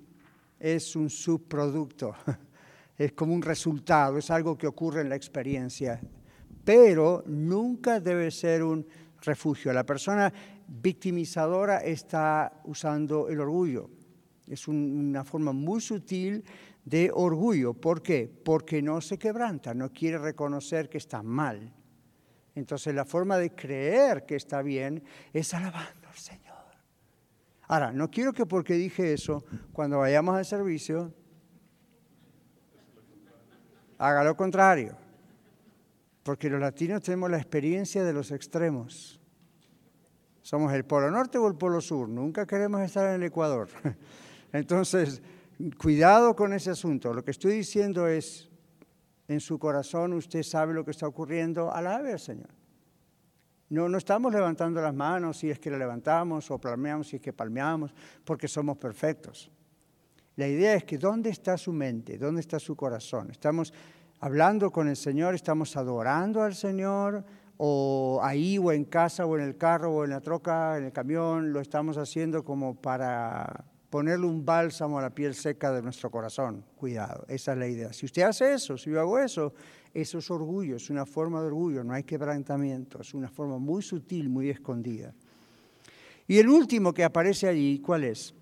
[0.61, 2.15] es un subproducto,
[2.97, 6.01] es como un resultado, es algo que ocurre en la experiencia,
[6.65, 8.87] pero nunca debe ser un
[9.23, 9.73] refugio.
[9.73, 10.33] La persona
[10.69, 13.91] victimizadora está usando el orgullo.
[14.47, 16.45] Es una forma muy sutil
[16.85, 17.75] de orgullo.
[17.75, 18.31] ¿Por qué?
[18.45, 21.75] Porque no se quebranta, no quiere reconocer que está mal.
[22.55, 25.03] Entonces la forma de creer que está bien
[25.33, 26.47] es alabando al Señor.
[27.69, 31.13] Ahora, no quiero que porque dije eso, cuando vayamos al servicio,
[33.99, 34.97] haga lo contrario.
[36.23, 39.21] Porque los latinos tenemos la experiencia de los extremos.
[40.47, 43.69] Somos el polo norte o el polo sur, nunca queremos estar en el Ecuador.
[44.53, 45.21] Entonces,
[45.79, 47.15] Cuidado con ese asunto.
[47.15, 48.51] Lo que estoy diciendo es,
[49.27, 52.51] en su corazón usted sabe lo que está ocurriendo, alabe al Señor.
[53.71, 57.23] No, no estamos levantando las manos si es que la levantamos o palmeamos si es
[57.23, 57.93] que palmeamos,
[58.25, 59.51] porque somos perfectos.
[60.37, 62.19] La idea es que ¿dónde está su mente?
[62.19, 63.31] ¿Dónde está su corazón?
[63.31, 63.73] Estamos
[64.21, 67.25] hablando con el Señor, estamos adorando al Señor,
[67.59, 70.93] o ahí o en casa o en el carro o en la troca, en el
[70.93, 76.11] camión, lo estamos haciendo como para ponerle un bálsamo a la piel seca de nuestro
[76.11, 76.65] corazón.
[76.77, 77.93] Cuidado, esa es la idea.
[77.93, 79.55] Si usted hace eso, si yo hago eso,
[79.95, 83.83] eso es orgullo, es una forma de orgullo, no hay quebrantamiento, es una forma muy
[83.83, 85.15] sutil, muy escondida.
[86.29, 88.35] Y el último que aparece allí, ¿cuál es?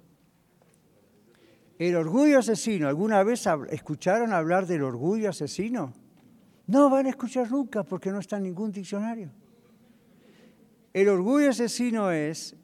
[1.78, 2.88] El orgullo asesino.
[2.88, 5.92] ¿Alguna vez escucharon hablar del orgullo asesino?
[6.66, 9.30] No van a escuchar nunca porque no está en ningún diccionario.
[10.92, 12.56] El orgullo asesino es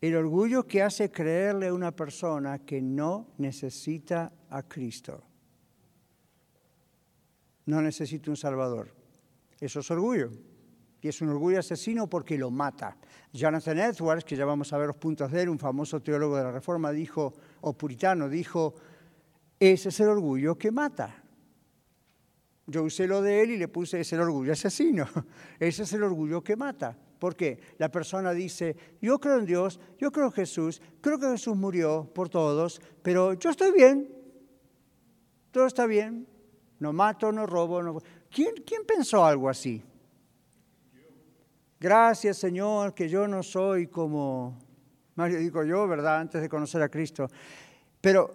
[0.00, 5.22] el orgullo que hace creerle a una persona que no necesita a Cristo.
[7.66, 8.92] No necesita un Salvador.
[9.58, 10.30] Eso es orgullo.
[11.00, 12.98] Y es un orgullo asesino porque lo mata.
[13.32, 16.44] Jonathan Edwards, que ya vamos a ver los puntos de él, un famoso teólogo de
[16.44, 17.32] la Reforma, dijo,
[17.62, 18.74] o puritano, dijo,
[19.58, 21.23] ese es el orgullo que mata.
[22.66, 25.06] Yo usé lo de él y le puse, ese el orgullo asesino.
[25.60, 26.96] Ese es el orgullo que mata.
[27.18, 31.56] Porque la persona dice, yo creo en Dios, yo creo en Jesús, creo que Jesús
[31.56, 34.08] murió por todos, pero yo estoy bien,
[35.50, 36.26] todo está bien,
[36.80, 37.82] no mato, no robo.
[37.82, 37.98] No...
[38.30, 39.82] ¿Quién, ¿Quién pensó algo así?
[41.78, 44.58] Gracias Señor, que yo no soy como,
[45.14, 46.18] Mario digo yo, ¿verdad?
[46.18, 47.28] Antes de conocer a Cristo.
[48.00, 48.34] Pero,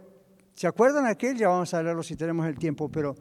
[0.54, 1.38] ¿se acuerdan aquel?
[1.38, 3.16] Ya vamos a leerlo si tenemos el tiempo, pero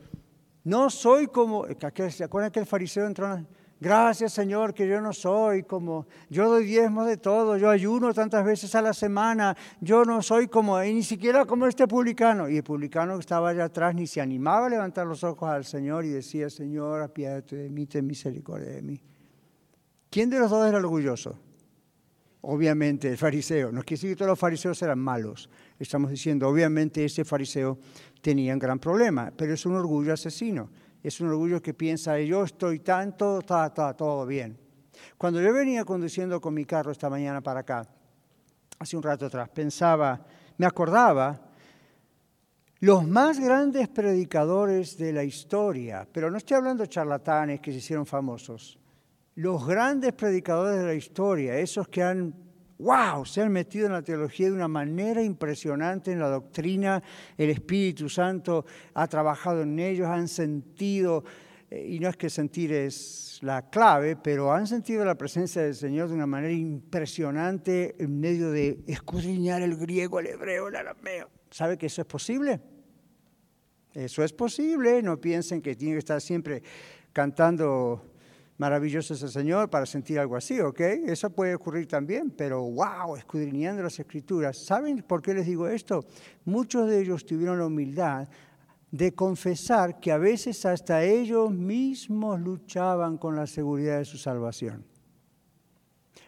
[0.68, 1.64] no soy como,
[2.10, 3.42] ¿se acuerdan que el fariseo entró?
[3.80, 8.44] Gracias Señor que yo no soy como, yo doy diezmos de todo, yo ayuno tantas
[8.44, 12.50] veces a la semana, yo no soy como, y ni siquiera como este publicano.
[12.50, 15.64] Y el publicano que estaba allá atrás ni se animaba a levantar los ojos al
[15.64, 19.00] Señor y decía, Señor, apiádate de mí, ten misericordia de mí.
[20.10, 21.38] ¿Quién de los dos era orgulloso?
[22.42, 23.72] Obviamente el fariseo.
[23.72, 25.48] No quiere decir que todos los fariseos eran malos.
[25.78, 27.78] Estamos diciendo, obviamente ese fariseo
[28.20, 30.70] tenía un gran problema, pero es un orgullo asesino
[31.02, 34.58] es un orgullo que piensa, yo estoy tanto, está, está todo bien.
[35.16, 37.86] Cuando yo venía conduciendo con mi carro esta mañana para acá,
[38.78, 40.24] hace un rato atrás, pensaba,
[40.56, 41.40] me acordaba,
[42.80, 47.78] los más grandes predicadores de la historia, pero no estoy hablando de charlatanes que se
[47.78, 48.78] hicieron famosos,
[49.34, 52.34] los grandes predicadores de la historia, esos que han
[52.78, 57.02] wow, se han metido en la teología de una manera impresionante en la doctrina,
[57.36, 58.64] el Espíritu Santo
[58.94, 61.24] ha trabajado en ellos, han sentido,
[61.70, 65.74] eh, y no es que sentir es la clave, pero han sentido la presencia del
[65.74, 71.28] Señor de una manera impresionante en medio de escudriñar el griego, el hebreo, el arameo.
[71.50, 72.60] ¿Sabe que eso es posible?
[73.92, 76.62] Eso es posible, no piensen que tiene que estar siempre
[77.12, 78.12] cantando
[78.58, 80.80] maravilloso es el Señor para sentir algo así, ¿ok?
[81.06, 84.58] Eso puede ocurrir también, pero wow, escudriñando las escrituras.
[84.58, 86.04] ¿Saben por qué les digo esto?
[86.44, 88.28] Muchos de ellos tuvieron la humildad
[88.90, 94.84] de confesar que a veces hasta ellos mismos luchaban con la seguridad de su salvación.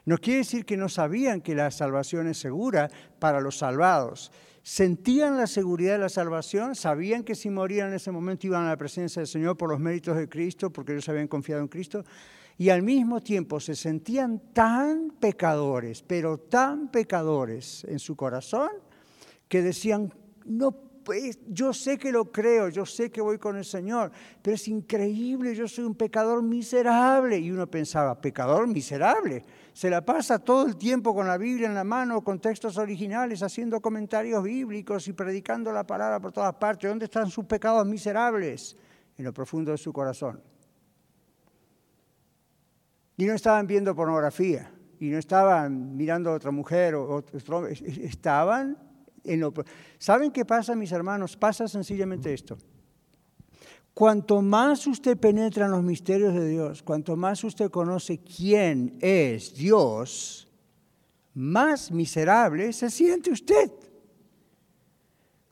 [0.05, 5.37] No quiere decir que no sabían que la salvación es segura para los salvados, sentían
[5.37, 8.77] la seguridad de la salvación, sabían que si morían en ese momento iban a la
[8.77, 12.05] presencia del Señor por los méritos de Cristo, porque ellos habían confiado en Cristo,
[12.59, 18.71] y al mismo tiempo se sentían tan pecadores, pero tan pecadores en su corazón,
[19.49, 20.13] que decían,
[20.45, 20.73] no
[21.05, 24.69] pues, yo sé que lo creo, yo sé que voy con el Señor, pero es
[24.69, 27.39] increíble, yo soy un pecador miserable.
[27.39, 31.75] Y uno pensaba, pecador miserable, se la pasa todo el tiempo con la Biblia en
[31.75, 36.89] la mano, con textos originales, haciendo comentarios bíblicos y predicando la palabra por todas partes.
[36.91, 38.77] ¿Dónde están sus pecados miserables?
[39.17, 40.43] En lo profundo de su corazón.
[43.17, 48.79] Y no estaban viendo pornografía, y no estaban mirando a otra mujer, o otro, estaban
[49.25, 49.53] en lo...
[49.99, 51.37] ¿Saben qué pasa, mis hermanos?
[51.37, 52.57] Pasa sencillamente esto.
[54.01, 59.55] Cuanto más usted penetra en los misterios de Dios, cuanto más usted conoce quién es
[59.55, 60.49] Dios,
[61.35, 63.71] más miserable se siente usted.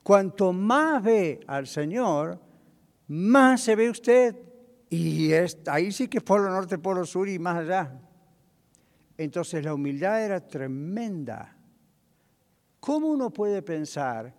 [0.01, 2.41] Cuanto más ve al Señor,
[3.09, 4.35] más se ve usted.
[4.89, 5.29] Y
[5.67, 8.01] ahí sí que es polo norte, polo sur y más allá.
[9.15, 11.55] Entonces la humildad era tremenda.
[12.79, 14.33] ¿Cómo uno puede pensar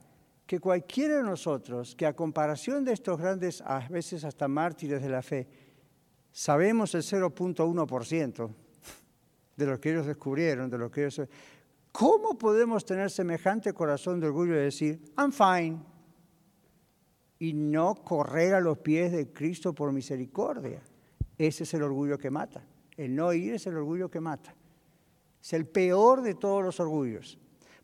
[0.51, 5.09] que cualquiera de nosotros, que a comparación de estos grandes, a veces hasta mártires de
[5.09, 5.47] la fe,
[6.33, 8.51] sabemos el 0.1%
[9.57, 11.29] de lo que ellos descubrieron, de lo que ellos...
[11.93, 15.79] ¿Cómo podemos tener semejante corazón de orgullo de decir, I'm fine,
[17.39, 20.83] y no correr a los pies de Cristo por misericordia?
[21.39, 22.67] Ese es el orgullo que mata.
[22.97, 24.53] El no ir es el orgullo que mata.
[25.41, 27.39] Es el peor de todos los orgullos.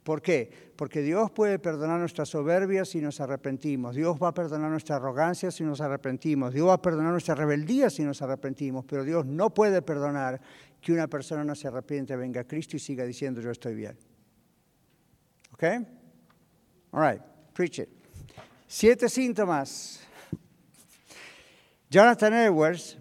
[0.07, 0.49] ¿Por qué?
[0.77, 3.97] Porque Dios puede perdonar nuestra soberbia si nos arrepentimos.
[3.97, 6.55] Dios va a perdonar nuestra arrogancia si nos arrepentimos.
[6.55, 8.85] Dios va a perdonar nuestra rebeldía si nos arrepentimos.
[8.85, 10.41] Pero Dios no puede perdonar
[10.81, 13.99] que una persona no se arrepiente, venga a Cristo y siga diciendo yo estoy bien.
[15.55, 15.65] ¿Ok?
[16.93, 17.21] All right,
[17.53, 17.89] preach it.
[18.69, 20.07] Siete síntomas.
[21.91, 22.97] Jonathan Edwards,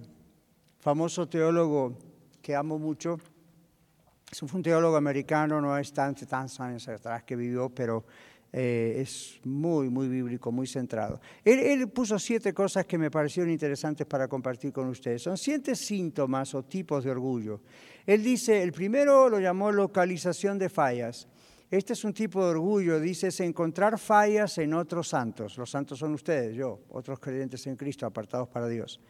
[0.80, 2.00] famoso teólogo
[2.42, 3.20] que amo mucho,
[4.32, 8.06] es un teólogo americano, no es tan, tantos años atrás que vivió, pero
[8.52, 11.20] eh, es muy, muy bíblico, muy centrado.
[11.44, 15.22] Él, él, puso siete cosas que me parecieron interesantes para compartir con ustedes.
[15.22, 17.62] Son siete síntomas o tipos de orgullo.
[18.06, 21.28] Él dice, el primero lo llamó localización de fallas.
[21.70, 25.58] Este es un tipo de orgullo, dice, es encontrar fallas en otros santos.
[25.58, 29.02] Los santos son ustedes, yo, otros creyentes en Cristo, apartados para Dios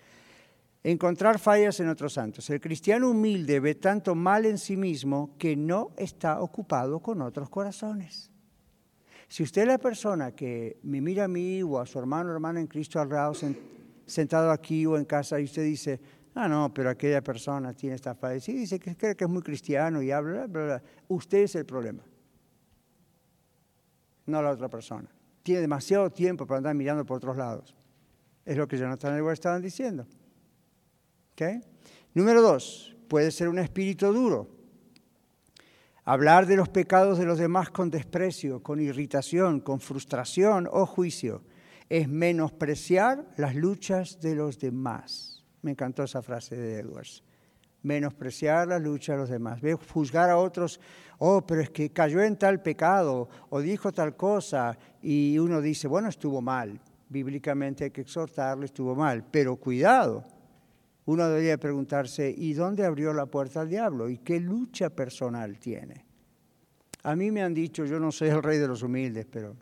[0.92, 2.48] encontrar fallas en otros santos.
[2.52, 7.50] El cristiano humilde ve tanto mal en sí mismo que no está ocupado con otros
[7.50, 8.32] corazones.
[9.28, 12.34] Si usted es la persona que me mira a mí o a su hermano o
[12.34, 13.34] hermana en Cristo al lado,
[14.06, 16.00] sentado aquí o en casa, y usted dice,
[16.36, 18.40] ah, no, pero aquella persona tiene esta falla.
[18.40, 20.84] Sí, dice que cree que es muy cristiano y habla, bla, bla.
[21.08, 22.04] Usted es el problema,
[24.28, 25.10] no la otra persona.
[25.42, 27.76] Tiene demasiado tiempo para andar mirando por otros lados.
[28.46, 30.06] Es lo que Jonathan Edwards estaban diciendo.
[32.14, 34.50] Número dos, puede ser un espíritu duro.
[36.04, 41.42] Hablar de los pecados de los demás con desprecio, con irritación, con frustración o juicio
[41.90, 45.44] es menospreciar las luchas de los demás.
[45.62, 47.24] Me encantó esa frase de Edwards.
[47.86, 49.62] menospreciar la lucha de los demás,
[49.94, 50.80] juzgar a otros,
[51.20, 55.88] oh, pero es que cayó en tal pecado o dijo tal cosa y uno dice,
[55.88, 60.26] bueno, estuvo mal, bíblicamente hay que exhortarlo, estuvo mal, pero cuidado,
[61.06, 64.10] uno debería preguntarse, ¿y dónde abrió la puerta al diablo?
[64.10, 66.06] ¿Y qué lucha personal tiene?
[67.04, 69.56] A mí me han dicho, yo no soy el rey de los humildes, pero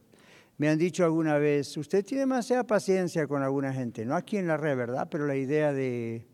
[0.58, 4.48] me han dicho alguna vez, usted tiene demasiada paciencia con alguna gente, no aquí en
[4.48, 5.08] la red, ¿verdad?
[5.12, 6.26] Pero la idea de,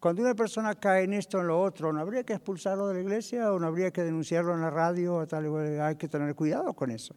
[0.00, 3.00] cuando una persona cae en esto, en lo otro, ¿no habría que expulsarlo de la
[3.00, 5.26] iglesia o no habría que denunciarlo en la radio?
[5.26, 5.46] Tal,
[5.80, 7.16] hay que tener cuidado con eso.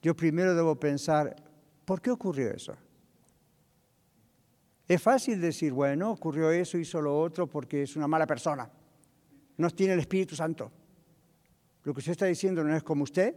[0.00, 1.34] Yo primero debo pensar,
[1.84, 2.76] ¿por qué ocurrió eso?
[4.86, 8.70] Es fácil decir, bueno, ocurrió eso, hizo lo otro porque es una mala persona.
[9.56, 10.70] No tiene el Espíritu Santo.
[11.84, 13.34] Lo que usted está diciendo no es como usted.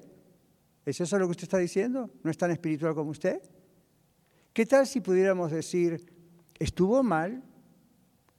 [0.86, 2.10] ¿Es eso lo que usted está diciendo?
[2.24, 3.42] ¿No es tan espiritual como usted?
[4.54, 6.12] ¿Qué tal si pudiéramos decir,
[6.58, 7.44] estuvo mal,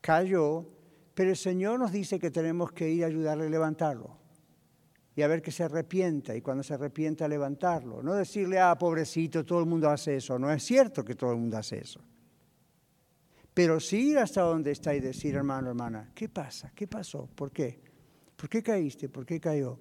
[0.00, 0.68] cayó,
[1.14, 4.18] pero el Señor nos dice que tenemos que ir a ayudarle a levantarlo
[5.14, 8.02] y a ver que se arrepienta y cuando se arrepienta levantarlo.
[8.02, 10.38] No decirle, ah, pobrecito, todo el mundo hace eso.
[10.38, 12.00] No es cierto que todo el mundo hace eso.
[13.58, 16.70] Pero sí ir hasta donde está y decir, hermano, hermana, ¿qué pasa?
[16.76, 17.28] ¿Qué pasó?
[17.34, 17.80] ¿Por qué?
[18.36, 19.08] ¿Por qué caíste?
[19.08, 19.80] ¿Por qué cayó?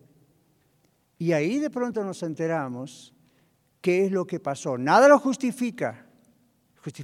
[1.19, 3.13] Y ahí de pronto nos enteramos
[3.79, 4.79] qué es lo que pasó.
[4.79, 6.07] Nada lo justifica.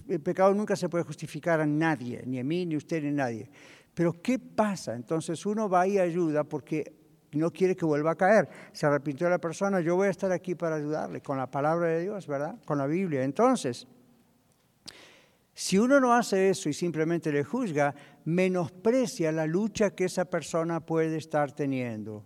[0.08, 3.10] El pecado nunca se puede justificar a nadie, ni a mí, ni a usted, ni
[3.10, 3.52] a nadie.
[3.94, 4.96] Pero ¿qué pasa?
[4.96, 6.92] Entonces uno va y ayuda porque
[7.34, 8.50] no quiere que vuelva a caer.
[8.72, 12.02] Se arrepintió la persona, yo voy a estar aquí para ayudarle con la palabra de
[12.02, 12.56] Dios, ¿verdad?
[12.66, 13.24] Con la Biblia.
[13.24, 13.88] Entonces,
[15.54, 17.93] si uno no hace eso y simplemente le juzga,
[18.26, 22.26] menosprecia la lucha que esa persona puede estar teniendo.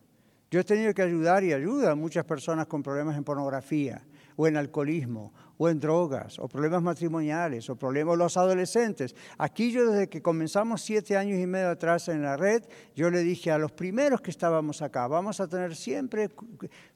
[0.49, 4.01] Yo he tenido que ayudar y ayuda a muchas personas con problemas en pornografía
[4.37, 9.13] o en alcoholismo o en drogas o problemas matrimoniales o problemas los adolescentes.
[9.37, 12.63] Aquí yo desde que comenzamos siete años y medio atrás en la red,
[12.95, 16.29] yo le dije a los primeros que estábamos acá, vamos a tener siempre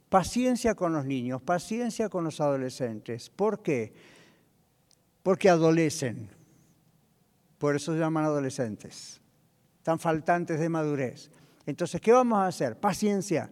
[0.08, 3.30] paciencia con los niños, paciencia con los adolescentes.
[3.30, 3.92] ¿Por qué?
[5.24, 6.30] Porque adolecen.
[7.58, 9.22] Por eso se llaman adolescentes.
[9.78, 11.30] Están faltantes de madurez.
[11.66, 12.80] Entonces, ¿qué vamos a hacer?
[12.80, 13.52] Paciencia.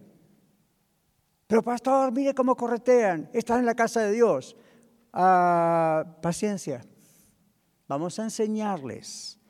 [1.46, 3.28] Pero pastor, mire cómo corretean.
[3.32, 4.56] Están en la casa de Dios.
[5.12, 6.84] Ah, paciencia.
[7.88, 9.40] Vamos a enseñarles.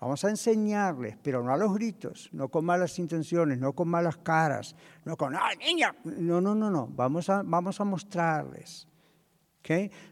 [0.00, 4.16] Vamos a enseñarles, pero no a los gritos, no con malas intenciones, no con malas
[4.18, 5.92] caras, no con, ¡ay, niña!
[6.04, 6.86] No, no, no, no.
[6.86, 8.86] Vamos a, vamos a mostrarles.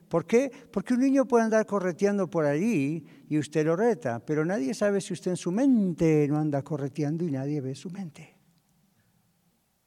[0.08, 0.50] ¿Por qué?
[0.70, 5.00] Porque un niño puede andar correteando por allí y usted lo reta, pero nadie sabe
[5.00, 8.36] si usted en su mente no anda correteando y nadie ve su mente.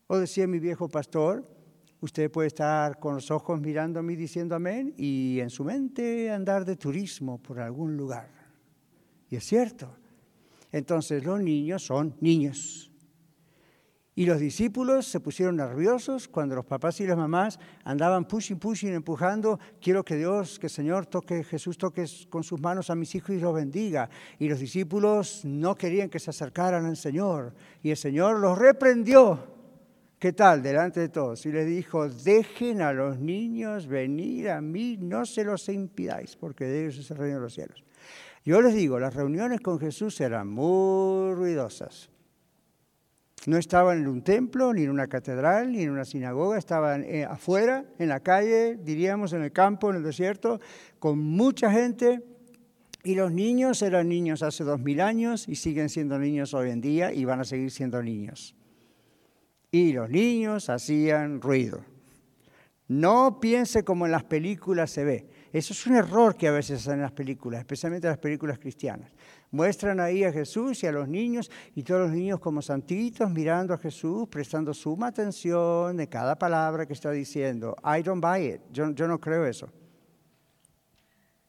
[0.08, 1.48] O decía mi viejo pastor,
[2.02, 6.32] usted puede estar con los ojos mirando a mí diciendo amén y en su mente
[6.32, 8.30] andar de turismo por algún lugar.
[9.30, 9.96] Y es cierto.
[10.72, 12.89] Entonces los niños son niños.
[14.20, 18.94] Y los discípulos se pusieron nerviosos cuando los papás y las mamás andaban pushing, pushing,
[18.94, 19.58] empujando.
[19.80, 23.40] Quiero que Dios, que Señor toque, Jesús toque con sus manos a mis hijos y
[23.40, 24.10] los bendiga.
[24.38, 27.54] Y los discípulos no querían que se acercaran al Señor.
[27.82, 29.40] Y el Señor los reprendió.
[30.20, 30.62] ¿Qué tal?
[30.62, 31.46] Delante de todos.
[31.46, 36.66] Y les dijo, dejen a los niños venir a mí, no se los impidáis, porque
[36.66, 37.86] de ellos es el reino de los cielos.
[38.44, 42.10] Yo les digo, las reuniones con Jesús eran muy ruidosas
[43.50, 47.26] no estaban en un templo, ni en una catedral, ni en una sinagoga, estaban eh,
[47.26, 50.60] afuera, en la calle, diríamos, en el campo, en el desierto,
[51.00, 52.22] con mucha gente.
[53.04, 56.80] Y los niños eran niños hace dos mil años y siguen siendo niños hoy en
[56.80, 58.56] día y van a seguir siendo niños.
[59.72, 61.84] Y los niños hacían ruido.
[62.88, 65.28] No piense como en las películas se ve.
[65.52, 69.12] Eso es un error que a veces hacen en las películas, especialmente las películas cristianas.
[69.50, 73.74] Muestran ahí a Jesús y a los niños y todos los niños como santitos mirando
[73.74, 77.76] a Jesús, prestando suma atención de cada palabra que está diciendo.
[77.84, 78.62] I don't buy it.
[78.72, 79.72] Yo, yo no creo eso.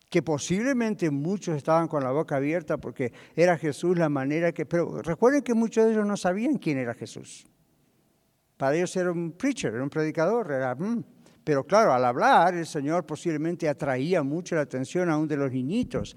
[0.08, 4.64] Que posiblemente muchos estaban con la boca abierta porque era Jesús la manera que...
[4.64, 7.46] Pero recuerden que muchos de ellos no sabían quién era Jesús.
[8.56, 10.74] Para ellos era un preacher, era un predicador, era...
[10.74, 11.04] Mm,
[11.50, 16.14] pero claro, al hablar, el Señor posiblemente atraía mucho la atención aún de los niñitos.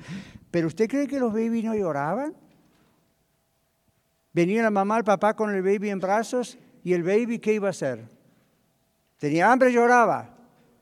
[0.52, 2.36] Pero ¿usted cree que los babies no lloraban?
[4.32, 7.66] Venía la mamá, el papá con el baby en brazos y el baby, ¿qué iba
[7.66, 8.08] a hacer?
[9.18, 10.38] Tenía hambre, lloraba.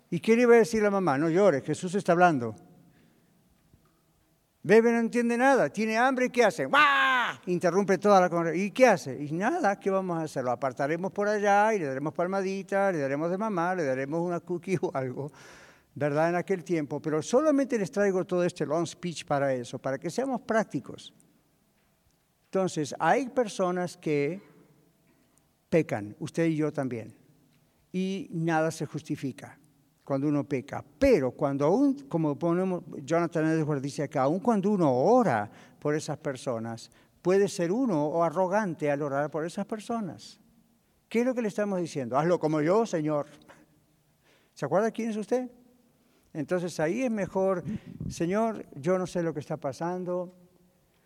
[0.10, 1.18] ¿Y qué le iba a decir la mamá?
[1.18, 2.54] No llores, Jesús está hablando.
[4.64, 6.66] Bebe no entiende nada, tiene hambre, ¿qué hace?
[6.66, 7.01] ¡Wah!
[7.46, 8.66] Interrumpe toda la conversación.
[8.66, 9.24] ¿Y qué hace?
[9.24, 10.44] Y nada, ¿qué vamos a hacer?
[10.44, 14.40] Lo apartaremos por allá y le daremos palmadita, le daremos de mamá, le daremos una
[14.40, 15.32] cookie o algo,
[15.96, 16.30] ¿verdad?
[16.30, 17.02] En aquel tiempo.
[17.02, 21.14] Pero solamente les traigo todo este long speech para eso, para que seamos prácticos.
[22.46, 24.42] Entonces, hay personas que
[25.70, 27.16] pecan, usted y yo también,
[27.94, 29.58] y nada se justifica
[30.04, 30.84] cuando uno peca.
[31.00, 36.18] Pero cuando aún, como ponemos, Jonathan Edwards dice acá, aún cuando uno ora por esas
[36.18, 36.92] personas,
[37.22, 40.40] puede ser uno o arrogante al orar por esas personas.
[41.08, 42.18] ¿Qué es lo que le estamos diciendo?
[42.18, 43.28] Hazlo como yo, Señor.
[44.54, 45.50] ¿Se acuerda quién es usted?
[46.34, 47.64] Entonces ahí es mejor,
[48.10, 50.34] Señor, yo no sé lo que está pasando,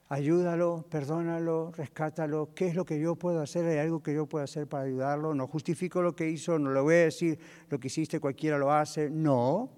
[0.08, 3.66] ayúdalo, perdónalo, rescátalo, ¿qué es lo que yo puedo hacer?
[3.66, 5.34] ¿Hay algo que yo pueda hacer para ayudarlo?
[5.34, 7.40] No justifico lo que hizo, no le voy a decir
[7.70, 9.72] lo que hiciste, cualquiera lo hace, no,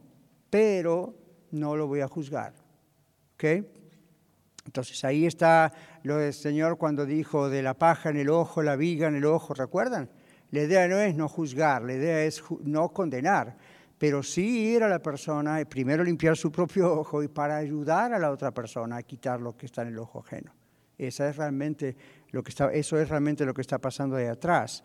[0.49, 1.15] pero
[1.51, 2.53] no lo voy a juzgar.
[3.35, 3.76] ¿Ok?
[4.67, 5.71] Entonces ahí está
[6.03, 9.25] lo del Señor cuando dijo de la paja en el ojo, la viga en el
[9.25, 10.09] ojo, ¿recuerdan?
[10.51, 13.57] La idea no es no juzgar, la idea es no condenar,
[13.97, 18.13] pero sí ir a la persona y primero limpiar su propio ojo y para ayudar
[18.13, 20.53] a la otra persona a quitar lo que está en el ojo ajeno.
[20.97, 21.95] Esa es realmente
[22.31, 24.83] lo que está, eso es realmente lo que está pasando ahí atrás.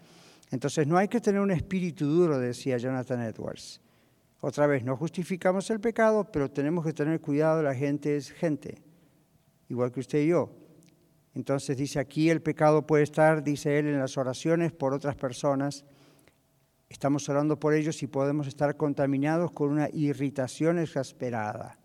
[0.50, 3.80] Entonces no hay que tener un espíritu duro, decía Jonathan Edwards.
[4.40, 8.82] Otra vez, no justificamos el pecado, pero tenemos que tener cuidado, la gente es gente,
[9.72, 10.50] igual que usted y yo.
[11.34, 15.84] Entonces dice aquí el pecado puede estar, dice él, en las oraciones por otras personas
[16.92, 21.78] Estamos orando por ellos y podemos estar contaminados con una irritación exasperada.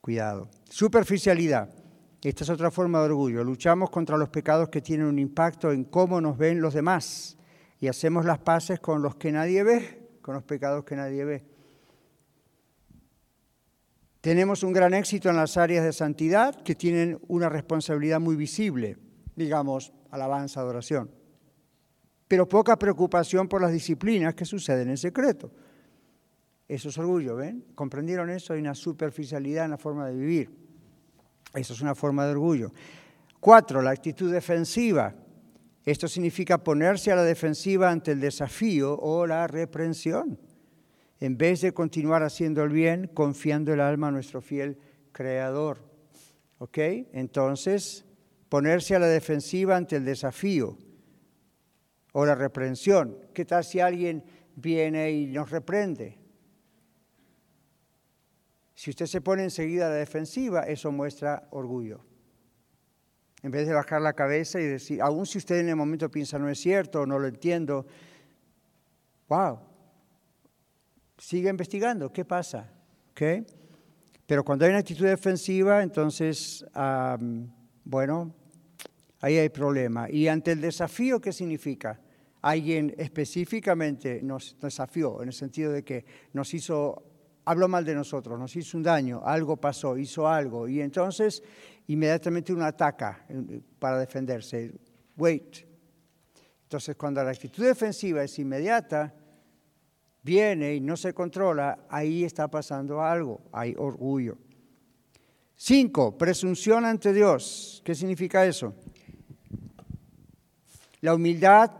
[0.00, 0.50] Cuidado.
[0.68, 1.72] Superficialidad.
[2.20, 3.44] Esta es otra forma de orgullo.
[3.44, 7.38] Luchamos contra los pecados que tienen un impacto en cómo nos ven los demás
[7.78, 11.44] y hacemos las paces con los que nadie ve, con los pecados que nadie ve.
[14.20, 18.98] Tenemos un gran éxito en las áreas de santidad que tienen una responsabilidad muy visible,
[19.34, 21.20] digamos, alabanza, adoración
[22.30, 25.50] pero poca preocupación por las disciplinas que suceden en secreto.
[26.68, 27.64] Eso es orgullo, ¿ven?
[27.74, 28.52] ¿Comprendieron eso?
[28.52, 30.48] Hay una superficialidad en la forma de vivir.
[31.52, 32.70] Eso es una forma de orgullo.
[33.40, 35.12] Cuatro, la actitud defensiva.
[35.84, 40.38] Esto significa ponerse a la defensiva ante el desafío o la reprensión,
[41.20, 44.78] en vez de continuar haciendo el bien, confiando el alma a nuestro fiel
[45.12, 45.78] Creador.
[46.58, 46.78] ¿Ok?
[47.12, 48.04] Entonces,
[48.48, 50.78] ponerse a la defensiva ante el desafío
[52.12, 53.16] o la reprensión.
[53.34, 54.24] ¿Qué tal si alguien
[54.56, 56.18] viene y nos reprende?
[58.74, 62.02] Si usted se pone enseguida a la defensiva, eso muestra orgullo.
[63.42, 66.38] En vez de bajar la cabeza y decir, aun si usted en el momento piensa
[66.38, 67.86] no es cierto, no lo entiendo,
[69.28, 69.60] wow,
[71.20, 72.72] sigue investigando, ¿qué pasa?
[73.12, 73.44] ¿Okay?
[74.26, 76.64] Pero cuando hay una actitud defensiva, entonces,
[77.84, 78.34] bueno,
[79.20, 80.10] ahí hay problema.
[80.10, 82.00] Y ante el desafío, ¿qué significa?
[82.42, 87.02] Alguien específicamente nos desafió, en el sentido de que nos hizo,
[87.44, 91.42] habló mal de nosotros, nos hizo un daño, algo pasó, hizo algo, y entonces
[91.88, 94.72] inmediatamente uno ataca eh, para defenderse.
[95.18, 95.66] Wait.
[96.62, 99.12] Entonces, cuando la actitud defensiva es inmediata,
[100.22, 104.38] viene y no se controla, ahí está pasando algo, hay orgullo.
[105.56, 107.82] Cinco, presunción ante Dios.
[107.84, 108.74] ¿Qué significa eso?
[111.02, 111.70] La humildad,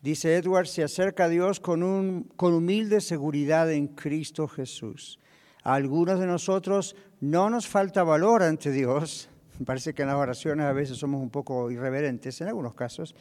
[0.00, 5.18] dice Edward, se acerca a Dios con, un, con humilde seguridad en Cristo Jesús.
[5.62, 9.28] A algunos de nosotros no nos falta valor ante Dios.
[9.66, 13.14] Parece que en las oraciones a veces somos un poco irreverentes, en algunos casos.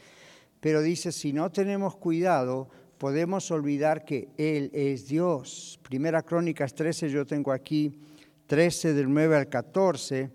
[0.60, 5.80] Pero dice, si no tenemos cuidado, podemos olvidar que Él es Dios.
[5.84, 8.00] Primera Crónicas 13, yo tengo aquí
[8.48, 10.30] 13 del 9 al 14.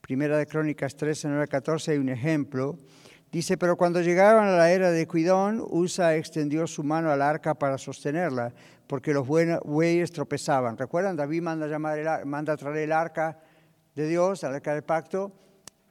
[0.00, 2.78] Primera de Crónicas 13, 9 al 14 hay un ejemplo.
[3.30, 7.54] Dice, pero cuando llegaron a la era de Cuidón, Usa extendió su mano al arca
[7.54, 8.54] para sostenerla,
[8.86, 10.78] porque los bueyes tropezaban.
[10.78, 11.16] ¿Recuerdan?
[11.16, 13.40] David manda, llamar manda traer el arca
[13.96, 15.32] de Dios, el arca del pacto,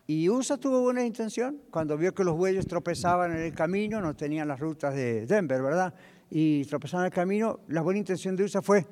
[0.05, 1.61] y Usa tuvo buena intención.
[1.69, 5.61] Cuando vio que los bueyes tropezaban en el camino, no tenían las rutas de Denver,
[5.61, 5.93] ¿verdad?
[6.29, 8.85] Y tropezaban en el camino, la buena intención de Usa fue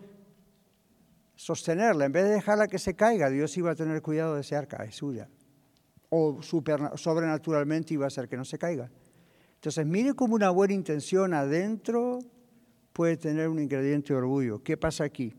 [1.36, 2.06] sostenerla.
[2.06, 4.84] En vez de dejarla que se caiga, Dios iba a tener cuidado de ese arca,
[4.84, 5.28] es suya
[6.14, 8.92] o sobrenaturalmente iba a hacer que no se caiga.
[9.56, 12.20] Entonces, mire cómo una buena intención adentro
[12.92, 14.62] puede tener un ingrediente de orgullo.
[14.62, 15.34] ¿Qué pasa aquí?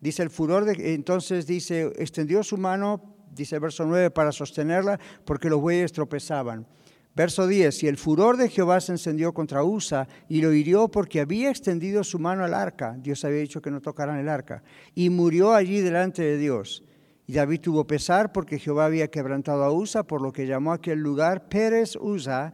[0.00, 4.98] Dice el furor, de, entonces dice, extendió su mano, dice el verso 9, para sostenerla
[5.24, 6.66] porque los bueyes tropezaban.
[7.14, 11.20] Verso 10, y el furor de Jehová se encendió contra Usa y lo hirió porque
[11.20, 12.94] había extendido su mano al arca.
[12.98, 14.62] Dios había dicho que no tocaran el arca.
[14.94, 16.84] Y murió allí delante de Dios.
[17.26, 20.98] Y David tuvo pesar porque Jehová había quebrantado a Usa, por lo que llamó aquel
[20.98, 22.52] lugar Pérez Usa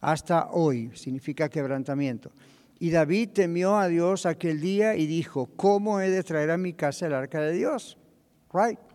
[0.00, 2.32] hasta hoy, significa quebrantamiento.
[2.78, 6.72] Y David temió a Dios aquel día y dijo, ¿cómo he de traer a mi
[6.72, 7.98] casa el arca de Dios?
[8.52, 8.87] Right.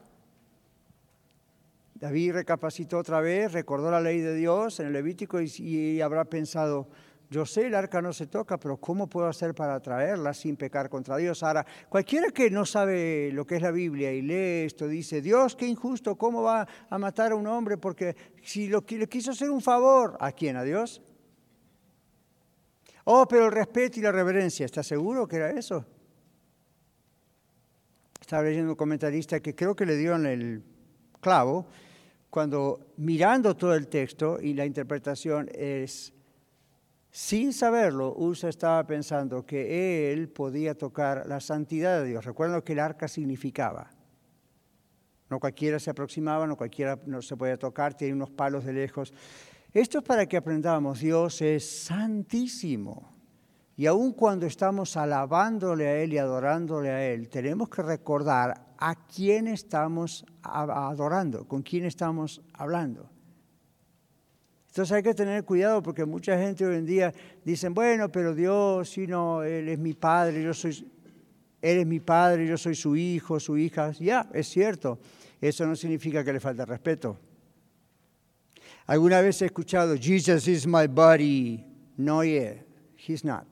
[2.03, 6.89] David recapacitó otra vez, recordó la ley de Dios en el Levítico y, habrá pensado,
[7.29, 10.89] yo sé, el arca no se toca, pero ¿cómo puedo hacer para traerla sin pecar
[10.89, 11.43] contra Dios?
[11.43, 15.55] Ahora, cualquiera que no sabe lo que es la Biblia y lee esto, dice, Dios,
[15.55, 17.77] qué injusto, ¿cómo va a matar a un hombre?
[17.77, 20.57] Porque si lo, le quiso hacer un favor, ¿a quién?
[20.57, 21.01] ¿A Dios?
[23.05, 25.85] Oh, pero el respeto y la reverencia, ¿está seguro que era eso?
[28.19, 30.63] Estaba leyendo un comentarista que creo que le dio en el
[31.21, 31.65] clavo
[32.33, 36.11] cuando mirando todo el texto y la interpretación es,
[37.11, 42.25] sin saberlo, Usa estaba pensando que él podía tocar la santidad de Dios.
[42.25, 43.91] Recuerden lo que el arca significaba.
[45.29, 49.13] No cualquiera se aproximaba, no cualquiera no se podía tocar, tiene unos palos de lejos.
[49.71, 53.13] Esto es para que aprendamos, Dios es santísimo.
[53.77, 58.95] Y aun cuando estamos alabándole a Él y adorándole a Él, tenemos que recordar a
[58.95, 63.09] quién estamos adorando, con quién estamos hablando.
[64.67, 67.13] Entonces hay que tener cuidado porque mucha gente hoy en día
[67.45, 70.85] dice, bueno, pero Dios, si no, Él es mi padre, yo soy,
[71.61, 73.91] Él es mi padre, yo soy su hijo, su hija.
[73.91, 74.99] Ya, es cierto.
[75.39, 77.17] Eso no significa que le falte respeto.
[78.87, 81.65] Alguna vez he escuchado, Jesus is my buddy.
[81.95, 82.55] No, yeah,
[82.97, 83.45] he's not.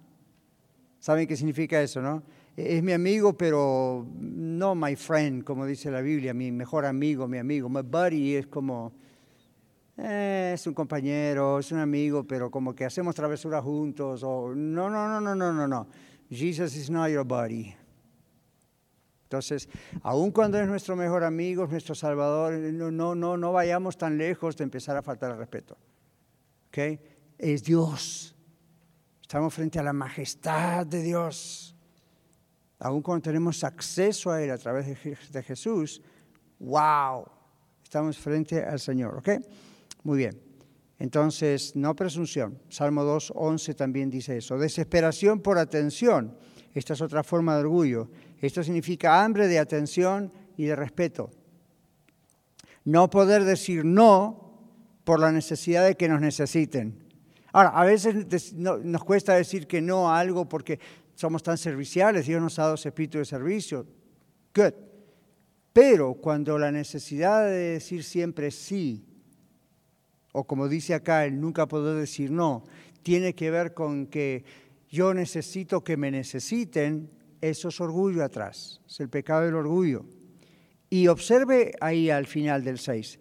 [1.00, 2.22] ¿Saben qué significa eso, no?
[2.56, 7.38] Es mi amigo, pero no my friend, como dice la Biblia, mi mejor amigo, mi
[7.38, 7.70] amigo.
[7.70, 8.92] My buddy es como,
[9.98, 14.22] eh, es un compañero, es un amigo, pero como que hacemos travesuras juntos.
[14.24, 15.88] O, no, no, no, no, no, no, no.
[16.30, 17.74] Jesus is not your buddy.
[19.24, 19.70] Entonces,
[20.04, 24.58] aun cuando es nuestro mejor amigo, nuestro salvador, no, no, no, no vayamos tan lejos
[24.58, 25.78] de empezar a faltar el respeto.
[26.68, 27.00] ¿Okay?
[27.38, 28.36] Es Dios.
[29.22, 31.78] Estamos frente a la majestad de Dios.
[32.84, 36.02] Aun cuando tenemos acceso a Él a través de Jesús,
[36.60, 37.24] wow,
[37.84, 39.18] estamos frente al Señor.
[39.18, 39.30] ¿Ok?
[40.04, 40.42] Muy bien.
[40.98, 42.60] Entonces, no presunción.
[42.70, 44.58] Salmo 2, 11 también dice eso.
[44.58, 46.36] Desesperación por atención.
[46.74, 48.10] Esta es otra forma de orgullo.
[48.40, 51.30] Esto significa hambre de atención y de respeto.
[52.84, 54.58] No poder decir no
[55.04, 56.98] por la necesidad de que nos necesiten.
[57.52, 60.80] Ahora, a veces nos cuesta decir que no a algo porque
[61.22, 63.86] somos tan serviciales, Dios nos ha dado ese espíritu de servicio.
[64.56, 64.74] Good.
[65.72, 69.06] Pero cuando la necesidad de decir siempre sí,
[70.34, 72.64] o como dice acá, el nunca poder decir no,
[73.04, 74.44] tiene que ver con que
[74.90, 77.10] yo necesito que me necesiten,
[77.40, 80.04] eso es orgullo atrás, es el pecado del orgullo.
[80.90, 83.20] Y observe ahí al final del 6,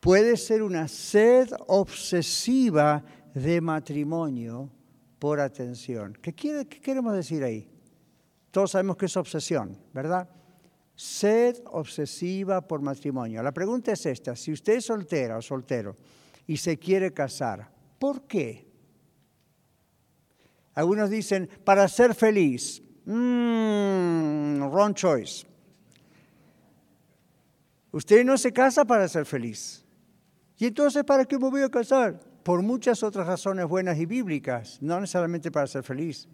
[0.00, 3.02] puede ser una sed obsesiva
[3.34, 4.70] de matrimonio
[5.18, 6.16] por atención.
[6.20, 7.68] ¿Qué, quiere, ¿Qué queremos decir ahí?
[8.50, 10.28] Todos sabemos que es obsesión, ¿verdad?
[10.94, 13.42] Sed obsesiva por matrimonio.
[13.42, 15.94] La pregunta es esta, si usted es soltera o soltero
[16.46, 18.66] y se quiere casar, ¿por qué?
[20.74, 22.82] Algunos dicen, para ser feliz.
[23.04, 25.46] Mmm, wrong choice.
[27.92, 29.84] Usted no se casa para ser feliz.
[30.58, 32.20] ¿Y entonces para qué me voy a casar?
[32.46, 36.28] Por muchas otras razones buenas y bíblicas, no necesariamente para ser feliz.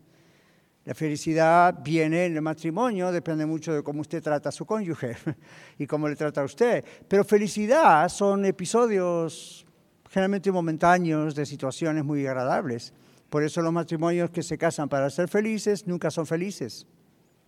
[0.85, 5.17] La felicidad viene en el matrimonio, depende mucho de cómo usted trata a su cónyuge
[5.79, 6.85] y cómo le trata a usted.
[7.09, 9.65] Pero felicidad son episodios
[10.11, 12.93] generalmente momentáneos de situaciones muy agradables.
[13.31, 16.87] Por eso los matrimonios que se casan para ser felices nunca son felices,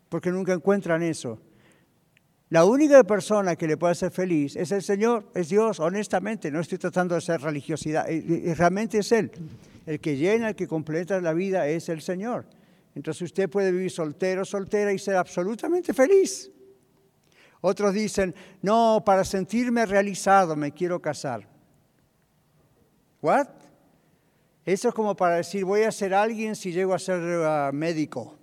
[0.08, 1.38] porque nunca encuentran eso.
[2.50, 6.60] La única persona que le puede hacer feliz es el Señor, es Dios, honestamente, no
[6.60, 8.06] estoy tratando de hacer religiosidad,
[8.56, 9.30] realmente es Él.
[9.86, 12.46] El que llena, el que completa la vida es el Señor.
[12.94, 16.50] Entonces usted puede vivir soltero, soltera y ser absolutamente feliz.
[17.60, 21.48] Otros dicen, no, para sentirme realizado me quiero casar.
[23.22, 23.48] ¿What?
[24.66, 28.36] Eso es como para decir, voy a ser alguien si llego a ser uh, médico,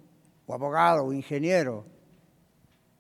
[0.46, 1.86] o abogado, o ingeniero.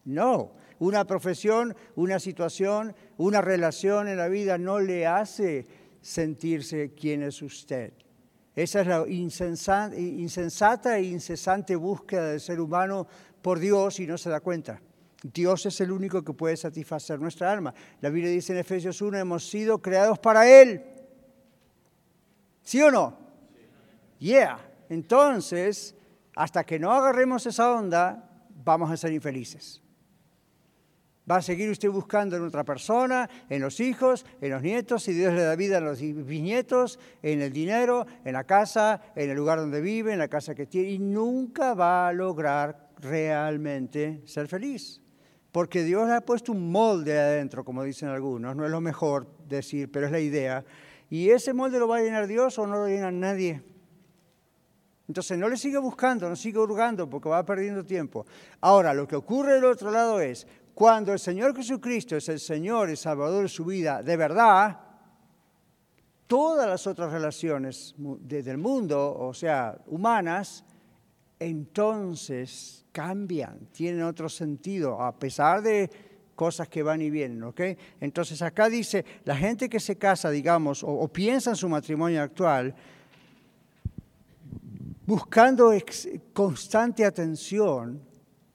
[0.05, 5.67] No, una profesión, una situación, una relación en la vida no le hace
[6.01, 7.93] sentirse quién es usted.
[8.55, 13.05] Esa es la insensata e incesante búsqueda del ser humano
[13.43, 14.81] por Dios y no se da cuenta.
[15.21, 17.75] Dios es el único que puede satisfacer nuestra alma.
[18.01, 20.83] La Biblia dice en Efesios 1, hemos sido creados para Él.
[22.63, 23.19] ¿Sí o no?
[24.17, 24.57] Yeah.
[24.89, 25.93] Entonces,
[26.35, 29.79] hasta que no agarremos esa onda, vamos a ser infelices.
[31.31, 35.13] Va a seguir usted buscando en otra persona, en los hijos, en los nietos, si
[35.13, 39.37] Dios le da vida a los bisnietos, en el dinero, en la casa, en el
[39.37, 44.49] lugar donde vive, en la casa que tiene, y nunca va a lograr realmente ser
[44.49, 45.01] feliz.
[45.51, 49.91] porque Dios ha puesto un molde adentro, como dicen algunos, no es lo mejor decir,
[49.91, 50.63] pero es la idea,
[51.09, 53.61] y ese molde lo va a llenar Dios o no lo llena nadie.
[55.07, 58.25] Entonces no le sigue buscando, no sigue hurgando porque va perdiendo tiempo.
[58.61, 62.89] Ahora, lo que ocurre del otro lado es, cuando el Señor Jesucristo es el Señor
[62.89, 64.79] y Salvador de su vida, de verdad,
[66.27, 70.63] todas las otras relaciones del mundo, o sea, humanas,
[71.39, 75.89] entonces cambian, tienen otro sentido, a pesar de
[76.35, 77.61] cosas que van y vienen, ¿ok?
[77.99, 82.73] Entonces acá dice, la gente que se casa, digamos, o, piensa en su matrimonio actual,
[85.05, 85.73] buscando
[86.33, 88.01] constante atención,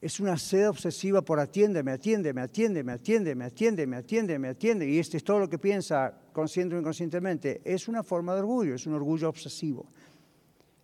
[0.00, 5.24] es una sed obsesiva por atiéndeme, atiéndeme, atiéndeme, atiéndeme, atiéndeme, atiéndeme, atiéndeme, y este es
[5.24, 9.28] todo lo que piensa consciente o inconscientemente, es una forma de orgullo, es un orgullo
[9.28, 9.86] obsesivo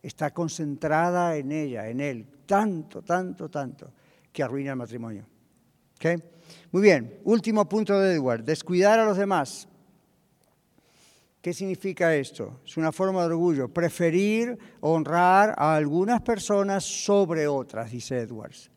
[0.02, 3.92] está concentrada en ella, en él, tanto, tanto, tanto,
[4.32, 5.26] que arruina el matrimonio.
[6.72, 9.68] Muy bien, último punto de Edward, descuidar a los demás.
[11.40, 12.60] ¿Qué significa esto?
[12.64, 18.72] Es una forma de orgullo, preferir honrar a algunas personas sobre otras, dice Edwards.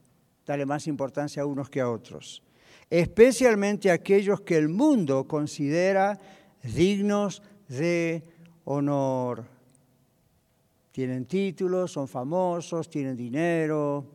[0.46, 2.43] Dale más importancia a unos que a otros,
[2.89, 6.20] especialmente a aquellos que el mundo considera
[6.62, 8.24] dignos de
[8.66, 9.56] honor
[10.96, 14.06] tienen títulos, son famosos, tienen dinero,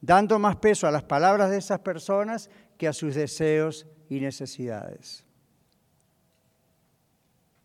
[0.00, 2.48] dando más peso a las palabras de esas personas
[2.78, 5.24] que a sus deseos y necesidades.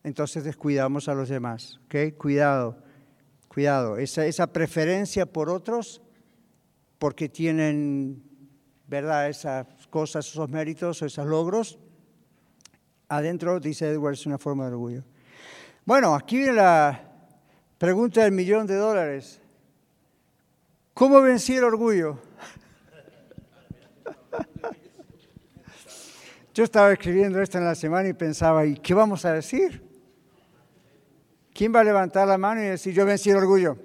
[0.03, 2.17] Entonces descuidamos a los demás, ¿ok?
[2.17, 2.79] Cuidado,
[3.47, 3.99] cuidado.
[3.99, 6.01] Esa, esa preferencia por otros,
[6.97, 8.23] porque tienen,
[8.87, 11.79] ¿verdad?, esas cosas, esos méritos, esos logros,
[13.09, 15.03] adentro, dice Edwards, es una forma de orgullo.
[15.85, 17.05] Bueno, aquí viene la,
[17.77, 19.41] Pregunta del millón de dólares.
[20.93, 22.17] ¿Cómo vencí el orgullo?
[26.53, 29.83] Yo estaba escribiendo esto en la semana y pensaba, ¿y qué vamos a decir?
[31.53, 33.77] ¿Quién va a levantar la mano y decir, yo vencí el orgullo?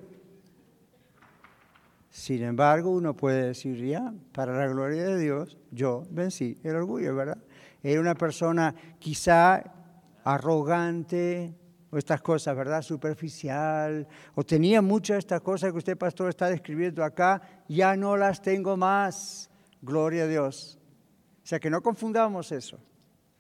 [2.11, 7.15] Sin embargo, uno puede decir, ya, para la gloria de Dios, yo vencí el orgullo,
[7.15, 7.39] ¿verdad?
[7.83, 9.63] Era una persona quizá
[10.25, 11.55] arrogante,
[11.91, 12.83] o estas cosas, ¿verdad?
[12.83, 18.17] Superficial, o tenía muchas de estas cosas que usted, pastor, está describiendo acá, ya no
[18.17, 19.51] las tengo más.
[19.83, 20.79] Gloria a Dios.
[21.43, 22.79] O sea, que no confundamos eso.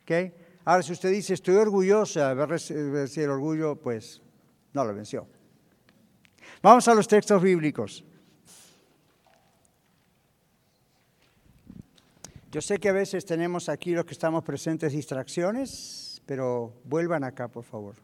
[0.03, 0.33] ¿ok?
[0.64, 4.23] Ahora, si usted dice, estoy orgullosa vencido el orgullo, pues
[4.73, 5.27] no lo venció.
[6.62, 8.05] Vamos a los textos bíblicos.
[12.51, 17.46] Yo sé que a veces tenemos aquí los que estamos presentes distracciones, pero vuelvan acá,
[17.46, 17.94] por favor.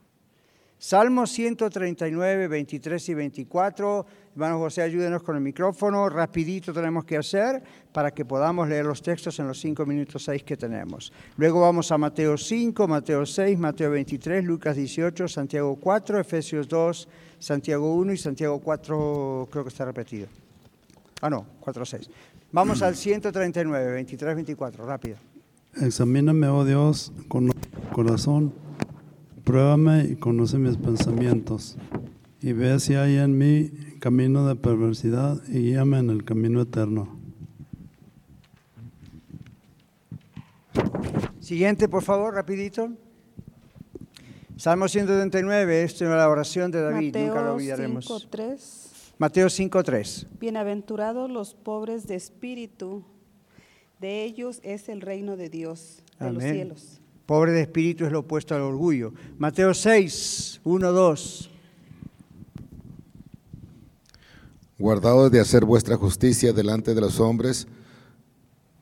[0.78, 4.06] Salmo 139, 23 y 24.
[4.32, 6.08] Hermano José, ayúdenos con el micrófono.
[6.08, 7.60] Rapidito tenemos que hacer
[7.92, 11.12] para que podamos leer los textos en los 5 minutos 6 que tenemos.
[11.38, 17.08] Luego vamos a Mateo 5, Mateo 6, Mateo 23, Lucas 18, Santiago 4, Efesios 2,
[17.40, 20.28] Santiago 1 y Santiago 4, creo que está repetido.
[21.20, 22.10] Ah, no, 4, 6.
[22.56, 25.18] Vamos al 139, 23, 24, rápido.
[25.74, 27.52] Examíname, oh Dios, con
[27.92, 28.54] corazón
[29.44, 31.76] Pruébame y conoce mis pensamientos,
[32.40, 37.20] y ve si hay en mí camino de perversidad y guíame en el camino eterno.
[41.40, 42.88] Siguiente, por favor, rapidito.
[44.56, 48.06] Salmo 139, esto es la oración de David, Mateo nunca lo olvidaremos.
[48.08, 48.95] 5.3.
[49.18, 50.26] Mateo 5.3.
[50.38, 53.02] Bienaventurados los pobres de espíritu,
[53.98, 57.00] de ellos es el reino de Dios, de los cielos.
[57.24, 59.14] Pobre de espíritu es lo opuesto al orgullo.
[59.38, 61.50] Mateo 6, 1, 2.
[64.78, 67.66] Guardaos de hacer vuestra justicia delante de los hombres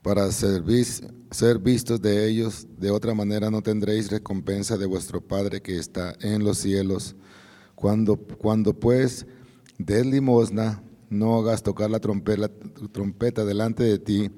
[0.02, 0.62] para ser
[1.60, 2.66] vistos de ellos.
[2.76, 7.14] De otra manera no tendréis recompensa de vuestro Padre que está en los cielos.
[7.76, 9.24] Cuando, cuando pues
[9.78, 12.50] des limosna, no hagas tocar la trompeta,
[12.92, 14.30] trompeta delante de ti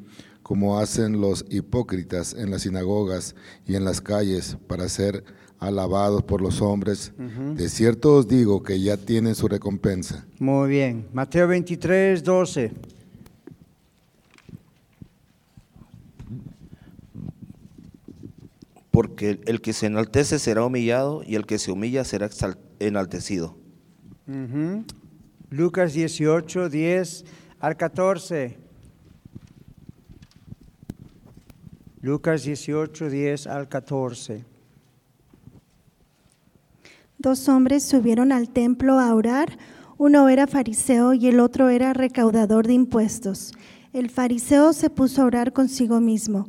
[0.43, 3.35] como hacen los hipócritas en las sinagogas
[3.67, 5.25] y en las calles para ser
[5.59, 7.13] alabados por los hombres.
[7.55, 10.25] De cierto os digo que ya tienen su recompensa.
[10.39, 11.09] Muy bien.
[11.13, 12.71] Mateo 23, 12.
[18.93, 22.31] Porque el que se enaltece será humillado y el que se humilla será
[22.79, 23.57] enaltecido.
[25.51, 27.25] Lucas 18, 10
[27.61, 28.59] al 14.
[32.01, 34.45] Lucas 18, 10 al 14.
[37.19, 39.57] Dos hombres subieron al templo a orar.
[39.99, 43.53] Uno era fariseo y el otro era recaudador de impuestos.
[43.93, 46.49] El fariseo se puso a orar consigo mismo.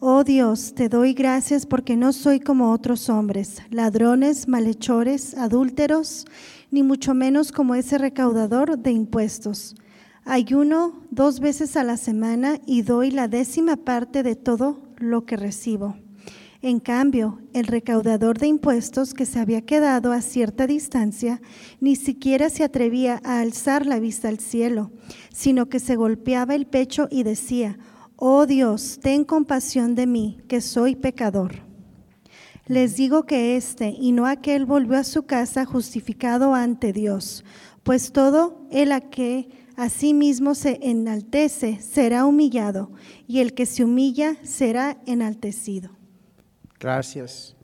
[0.00, 6.24] Oh Dios, te doy gracias porque no soy como otros hombres, ladrones, malhechores, adúlteros,
[6.70, 9.74] ni mucho menos como ese recaudador de impuestos.
[10.24, 15.36] Ayuno dos veces a la semana y doy la décima parte de todo lo que
[15.36, 15.96] recibo.
[16.60, 21.40] En cambio, el recaudador de impuestos que se había quedado a cierta distancia
[21.80, 24.90] ni siquiera se atrevía a alzar la vista al cielo,
[25.32, 27.78] sino que se golpeaba el pecho y decía,
[28.16, 31.67] Oh Dios, ten compasión de mí, que soy pecador.
[32.68, 37.42] Les digo que éste y no aquel volvió a su casa justificado ante Dios,
[37.82, 42.90] pues todo el a que a sí mismo se enaltece será humillado,
[43.26, 45.90] y el que se humilla será enaltecido.
[46.78, 47.56] Gracias.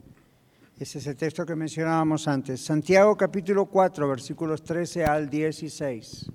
[0.79, 2.61] Ese es el texto que mencionábamos antes.
[2.61, 6.31] Santiago capítulo 4, versículos 13 al 16.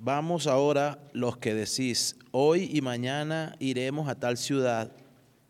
[0.00, 4.92] Vamos ahora los que decís, hoy y mañana iremos a tal ciudad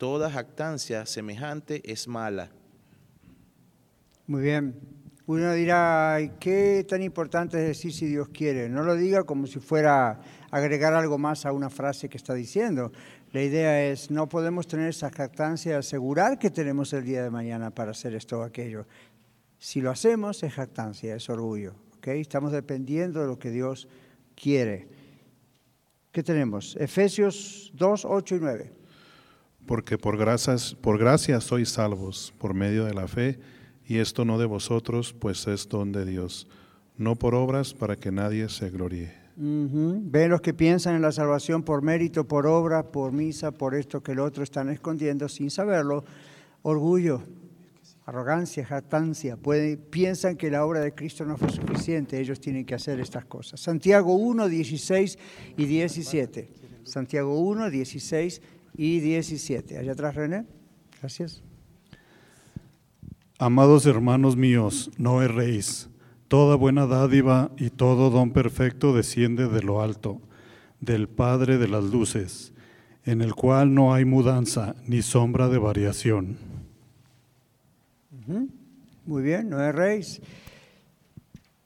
[0.00, 2.48] Toda jactancia semejante es mala.
[4.26, 4.74] Muy bien.
[5.26, 8.70] Uno dirá, ¿qué tan importante es decir si Dios quiere?
[8.70, 10.18] No lo diga como si fuera
[10.50, 12.92] agregar algo más a una frase que está diciendo.
[13.32, 17.28] La idea es, no podemos tener esa jactancia de asegurar que tenemos el día de
[17.28, 18.86] mañana para hacer esto o aquello.
[19.58, 21.74] Si lo hacemos es jactancia, es orgullo.
[21.98, 22.22] ¿okay?
[22.22, 23.86] Estamos dependiendo de lo que Dios
[24.34, 24.88] quiere.
[26.10, 26.74] ¿Qué tenemos?
[26.80, 28.79] Efesios 2, 8 y 9.
[29.70, 33.38] Porque por, gracias, por gracia sois salvos por medio de la fe,
[33.86, 36.48] y esto no de vosotros, pues es don de Dios,
[36.98, 39.12] no por obras para que nadie se gloríe.
[39.36, 44.02] Ven los que piensan en la salvación por mérito, por obra, por misa, por esto
[44.02, 46.04] que el otro están escondiendo sin saberlo.
[46.62, 47.22] Orgullo,
[48.06, 49.38] arrogancia, jactancia,
[49.88, 53.60] piensan que la obra de Cristo no fue suficiente, ellos tienen que hacer estas cosas.
[53.60, 55.16] Santiago 1, 16
[55.56, 56.48] y 17.
[56.82, 59.78] Santiago 1, 16 y 17.
[59.78, 60.46] Allá atrás, René.
[61.00, 61.42] Gracias.
[63.38, 65.88] Amados hermanos míos, no erréis.
[66.28, 70.20] Toda buena dádiva y todo don perfecto desciende de lo alto,
[70.80, 72.52] del Padre de las luces,
[73.04, 76.38] en el cual no hay mudanza ni sombra de variación
[79.06, 80.20] muy bien, no erréis.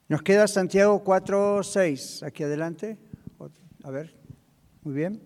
[0.09, 2.23] Nos queda Santiago 4, 6.
[2.23, 2.97] Aquí adelante.
[3.83, 4.15] A ver,
[4.83, 5.21] muy bien.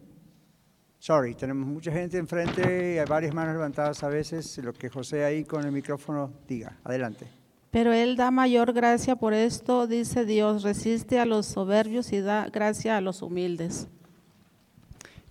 [1.00, 4.58] Sorry, tenemos mucha gente enfrente y hay varias manos levantadas a veces.
[4.58, 6.76] Lo que José ahí con el micrófono diga.
[6.82, 7.26] Adelante.
[7.70, 12.48] Pero Él da mayor gracia por esto, dice Dios, resiste a los soberbios y da
[12.48, 13.86] gracia a los humildes.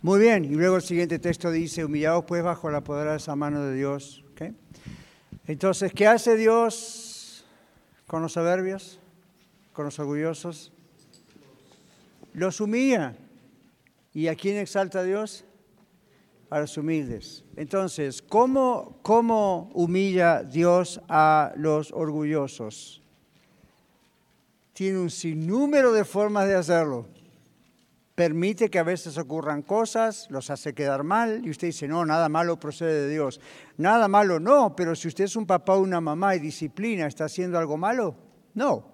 [0.01, 3.75] Muy bien, y luego el siguiente texto dice, humillados pues bajo la poderosa mano de
[3.75, 4.23] Dios.
[4.31, 4.53] ¿Okay?
[5.47, 7.43] Entonces, ¿qué hace Dios
[8.05, 8.99] con los soberbios,
[9.73, 10.71] con los orgullosos?
[12.33, 13.15] Los humilla.
[14.13, 15.43] ¿Y a quién exalta Dios?
[16.49, 17.43] A los humildes.
[17.55, 23.01] Entonces, ¿cómo, ¿cómo humilla Dios a los orgullosos?
[24.73, 27.07] Tiene un sinnúmero de formas de hacerlo
[28.17, 32.29] permite que a veces ocurran cosas, los hace quedar mal y usted dice, no, nada
[32.29, 33.39] malo procede de Dios.
[33.77, 37.25] Nada malo no, pero si usted es un papá o una mamá y disciplina, ¿está
[37.25, 38.15] haciendo algo malo?
[38.55, 38.87] No,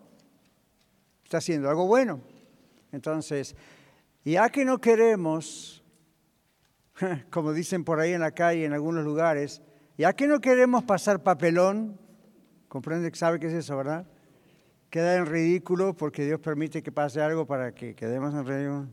[1.24, 2.20] está haciendo algo bueno.
[2.92, 3.56] Entonces,
[4.26, 5.83] ya que no queremos,
[7.30, 9.62] como dicen por ahí en la calle, en algunos lugares,
[9.98, 12.00] ya que no queremos pasar papelón,
[12.68, 14.08] comprende que sabe qué es eso, ¿verdad?
[14.90, 18.88] Queda en ridículo porque Dios permite que pase algo para que quedemos en ridículo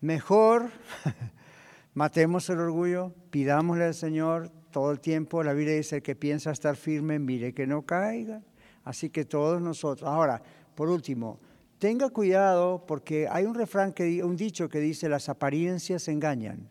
[0.00, 0.70] Mejor
[1.94, 5.42] matemos el orgullo, pidámosle al Señor todo el tiempo.
[5.42, 8.42] La Biblia dice que piensa estar firme, mire que no caiga.
[8.82, 10.08] Así que todos nosotros.
[10.08, 10.42] Ahora,
[10.74, 11.38] por último,
[11.80, 16.68] tenga cuidado porque hay un refrán, que, un dicho que dice las apariencias engañan.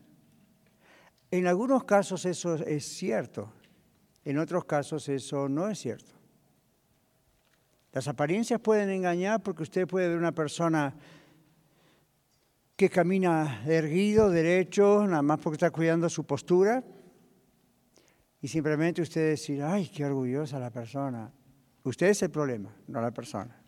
[1.32, 3.52] En algunos casos eso es cierto,
[4.24, 6.14] en otros casos eso no es cierto.
[7.92, 10.96] Las apariencias pueden engañar porque usted puede ver una persona
[12.76, 16.84] que camina erguido, derecho, nada más porque está cuidando su postura.
[18.42, 21.34] Y simplemente usted decir, ay, qué orgullosa la persona.
[21.84, 23.59] Usted es el problema, no la persona.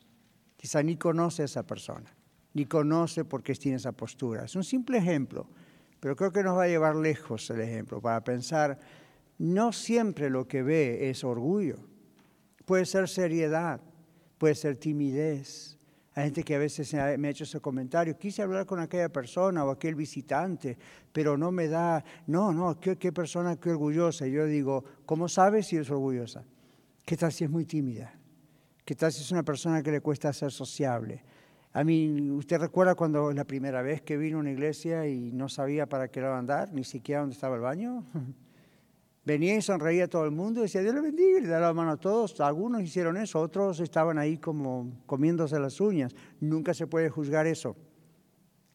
[0.62, 2.14] Quizá ni conoce a esa persona,
[2.54, 4.46] ni conoce por qué tiene esa postura.
[4.46, 5.48] Es un simple ejemplo.
[6.00, 8.80] pero creo que nos va a llevar lejos el ejemplo para pensar,
[9.40, 11.78] no siempre lo que ve es orgullo,
[12.66, 13.82] puede ser seriedad,
[14.38, 15.80] puede ser timidez.
[16.14, 19.66] Hay gente que a veces me ha hecho ese comentario, quise hablar con aquella persona
[19.66, 20.78] o aquel visitante,
[21.12, 24.28] pero no me da, no, no, qué, qué persona, qué orgullosa.
[24.28, 26.44] Y yo digo, ¿cómo sabes si es orgullosa?
[27.04, 28.21] ¿Qué tal si es muy tímida?
[28.86, 31.24] ¿Qué tal si es una persona que le cuesta ser sociable?
[31.74, 35.48] A mí, ¿usted recuerda cuando la primera vez que vino a una iglesia y no
[35.48, 38.04] sabía para qué lado andar, ni siquiera dónde estaba el baño?
[39.24, 41.68] Venía y sonreía a todo el mundo y decía, Dios le bendiga, y le daba
[41.68, 42.42] la mano a todos.
[42.42, 46.16] Algunos hicieron eso, otros estaban ahí como comiéndose las uñas.
[46.40, 47.76] Nunca se puede juzgar eso.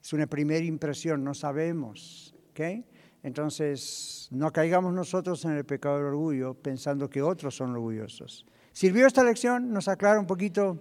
[0.00, 2.32] Es una primera impresión, no sabemos.
[2.50, 2.86] ¿okay?
[3.24, 8.46] Entonces, no caigamos nosotros en el pecado del orgullo pensando que otros son orgullosos.
[8.76, 9.72] ¿Sirvió esta lección?
[9.72, 10.76] ¿Nos aclara un poquito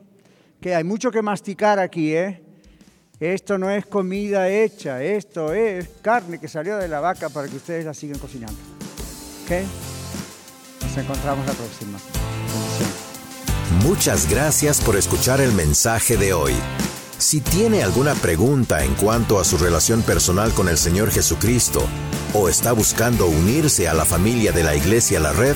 [0.60, 2.44] que hay mucho que masticar aquí, ¿eh?
[3.22, 7.56] Esto no es comida hecha, esto es carne que salió de la vaca para que
[7.56, 8.58] ustedes la sigan cocinando.
[9.46, 9.66] ¿Ok?
[10.82, 11.98] Nos encontramos la próxima.
[13.86, 16.54] Muchas gracias por escuchar el mensaje de hoy.
[17.18, 21.88] Si tiene alguna pregunta en cuanto a su relación personal con el Señor Jesucristo
[22.34, 25.56] o está buscando unirse a la familia de la Iglesia La Red,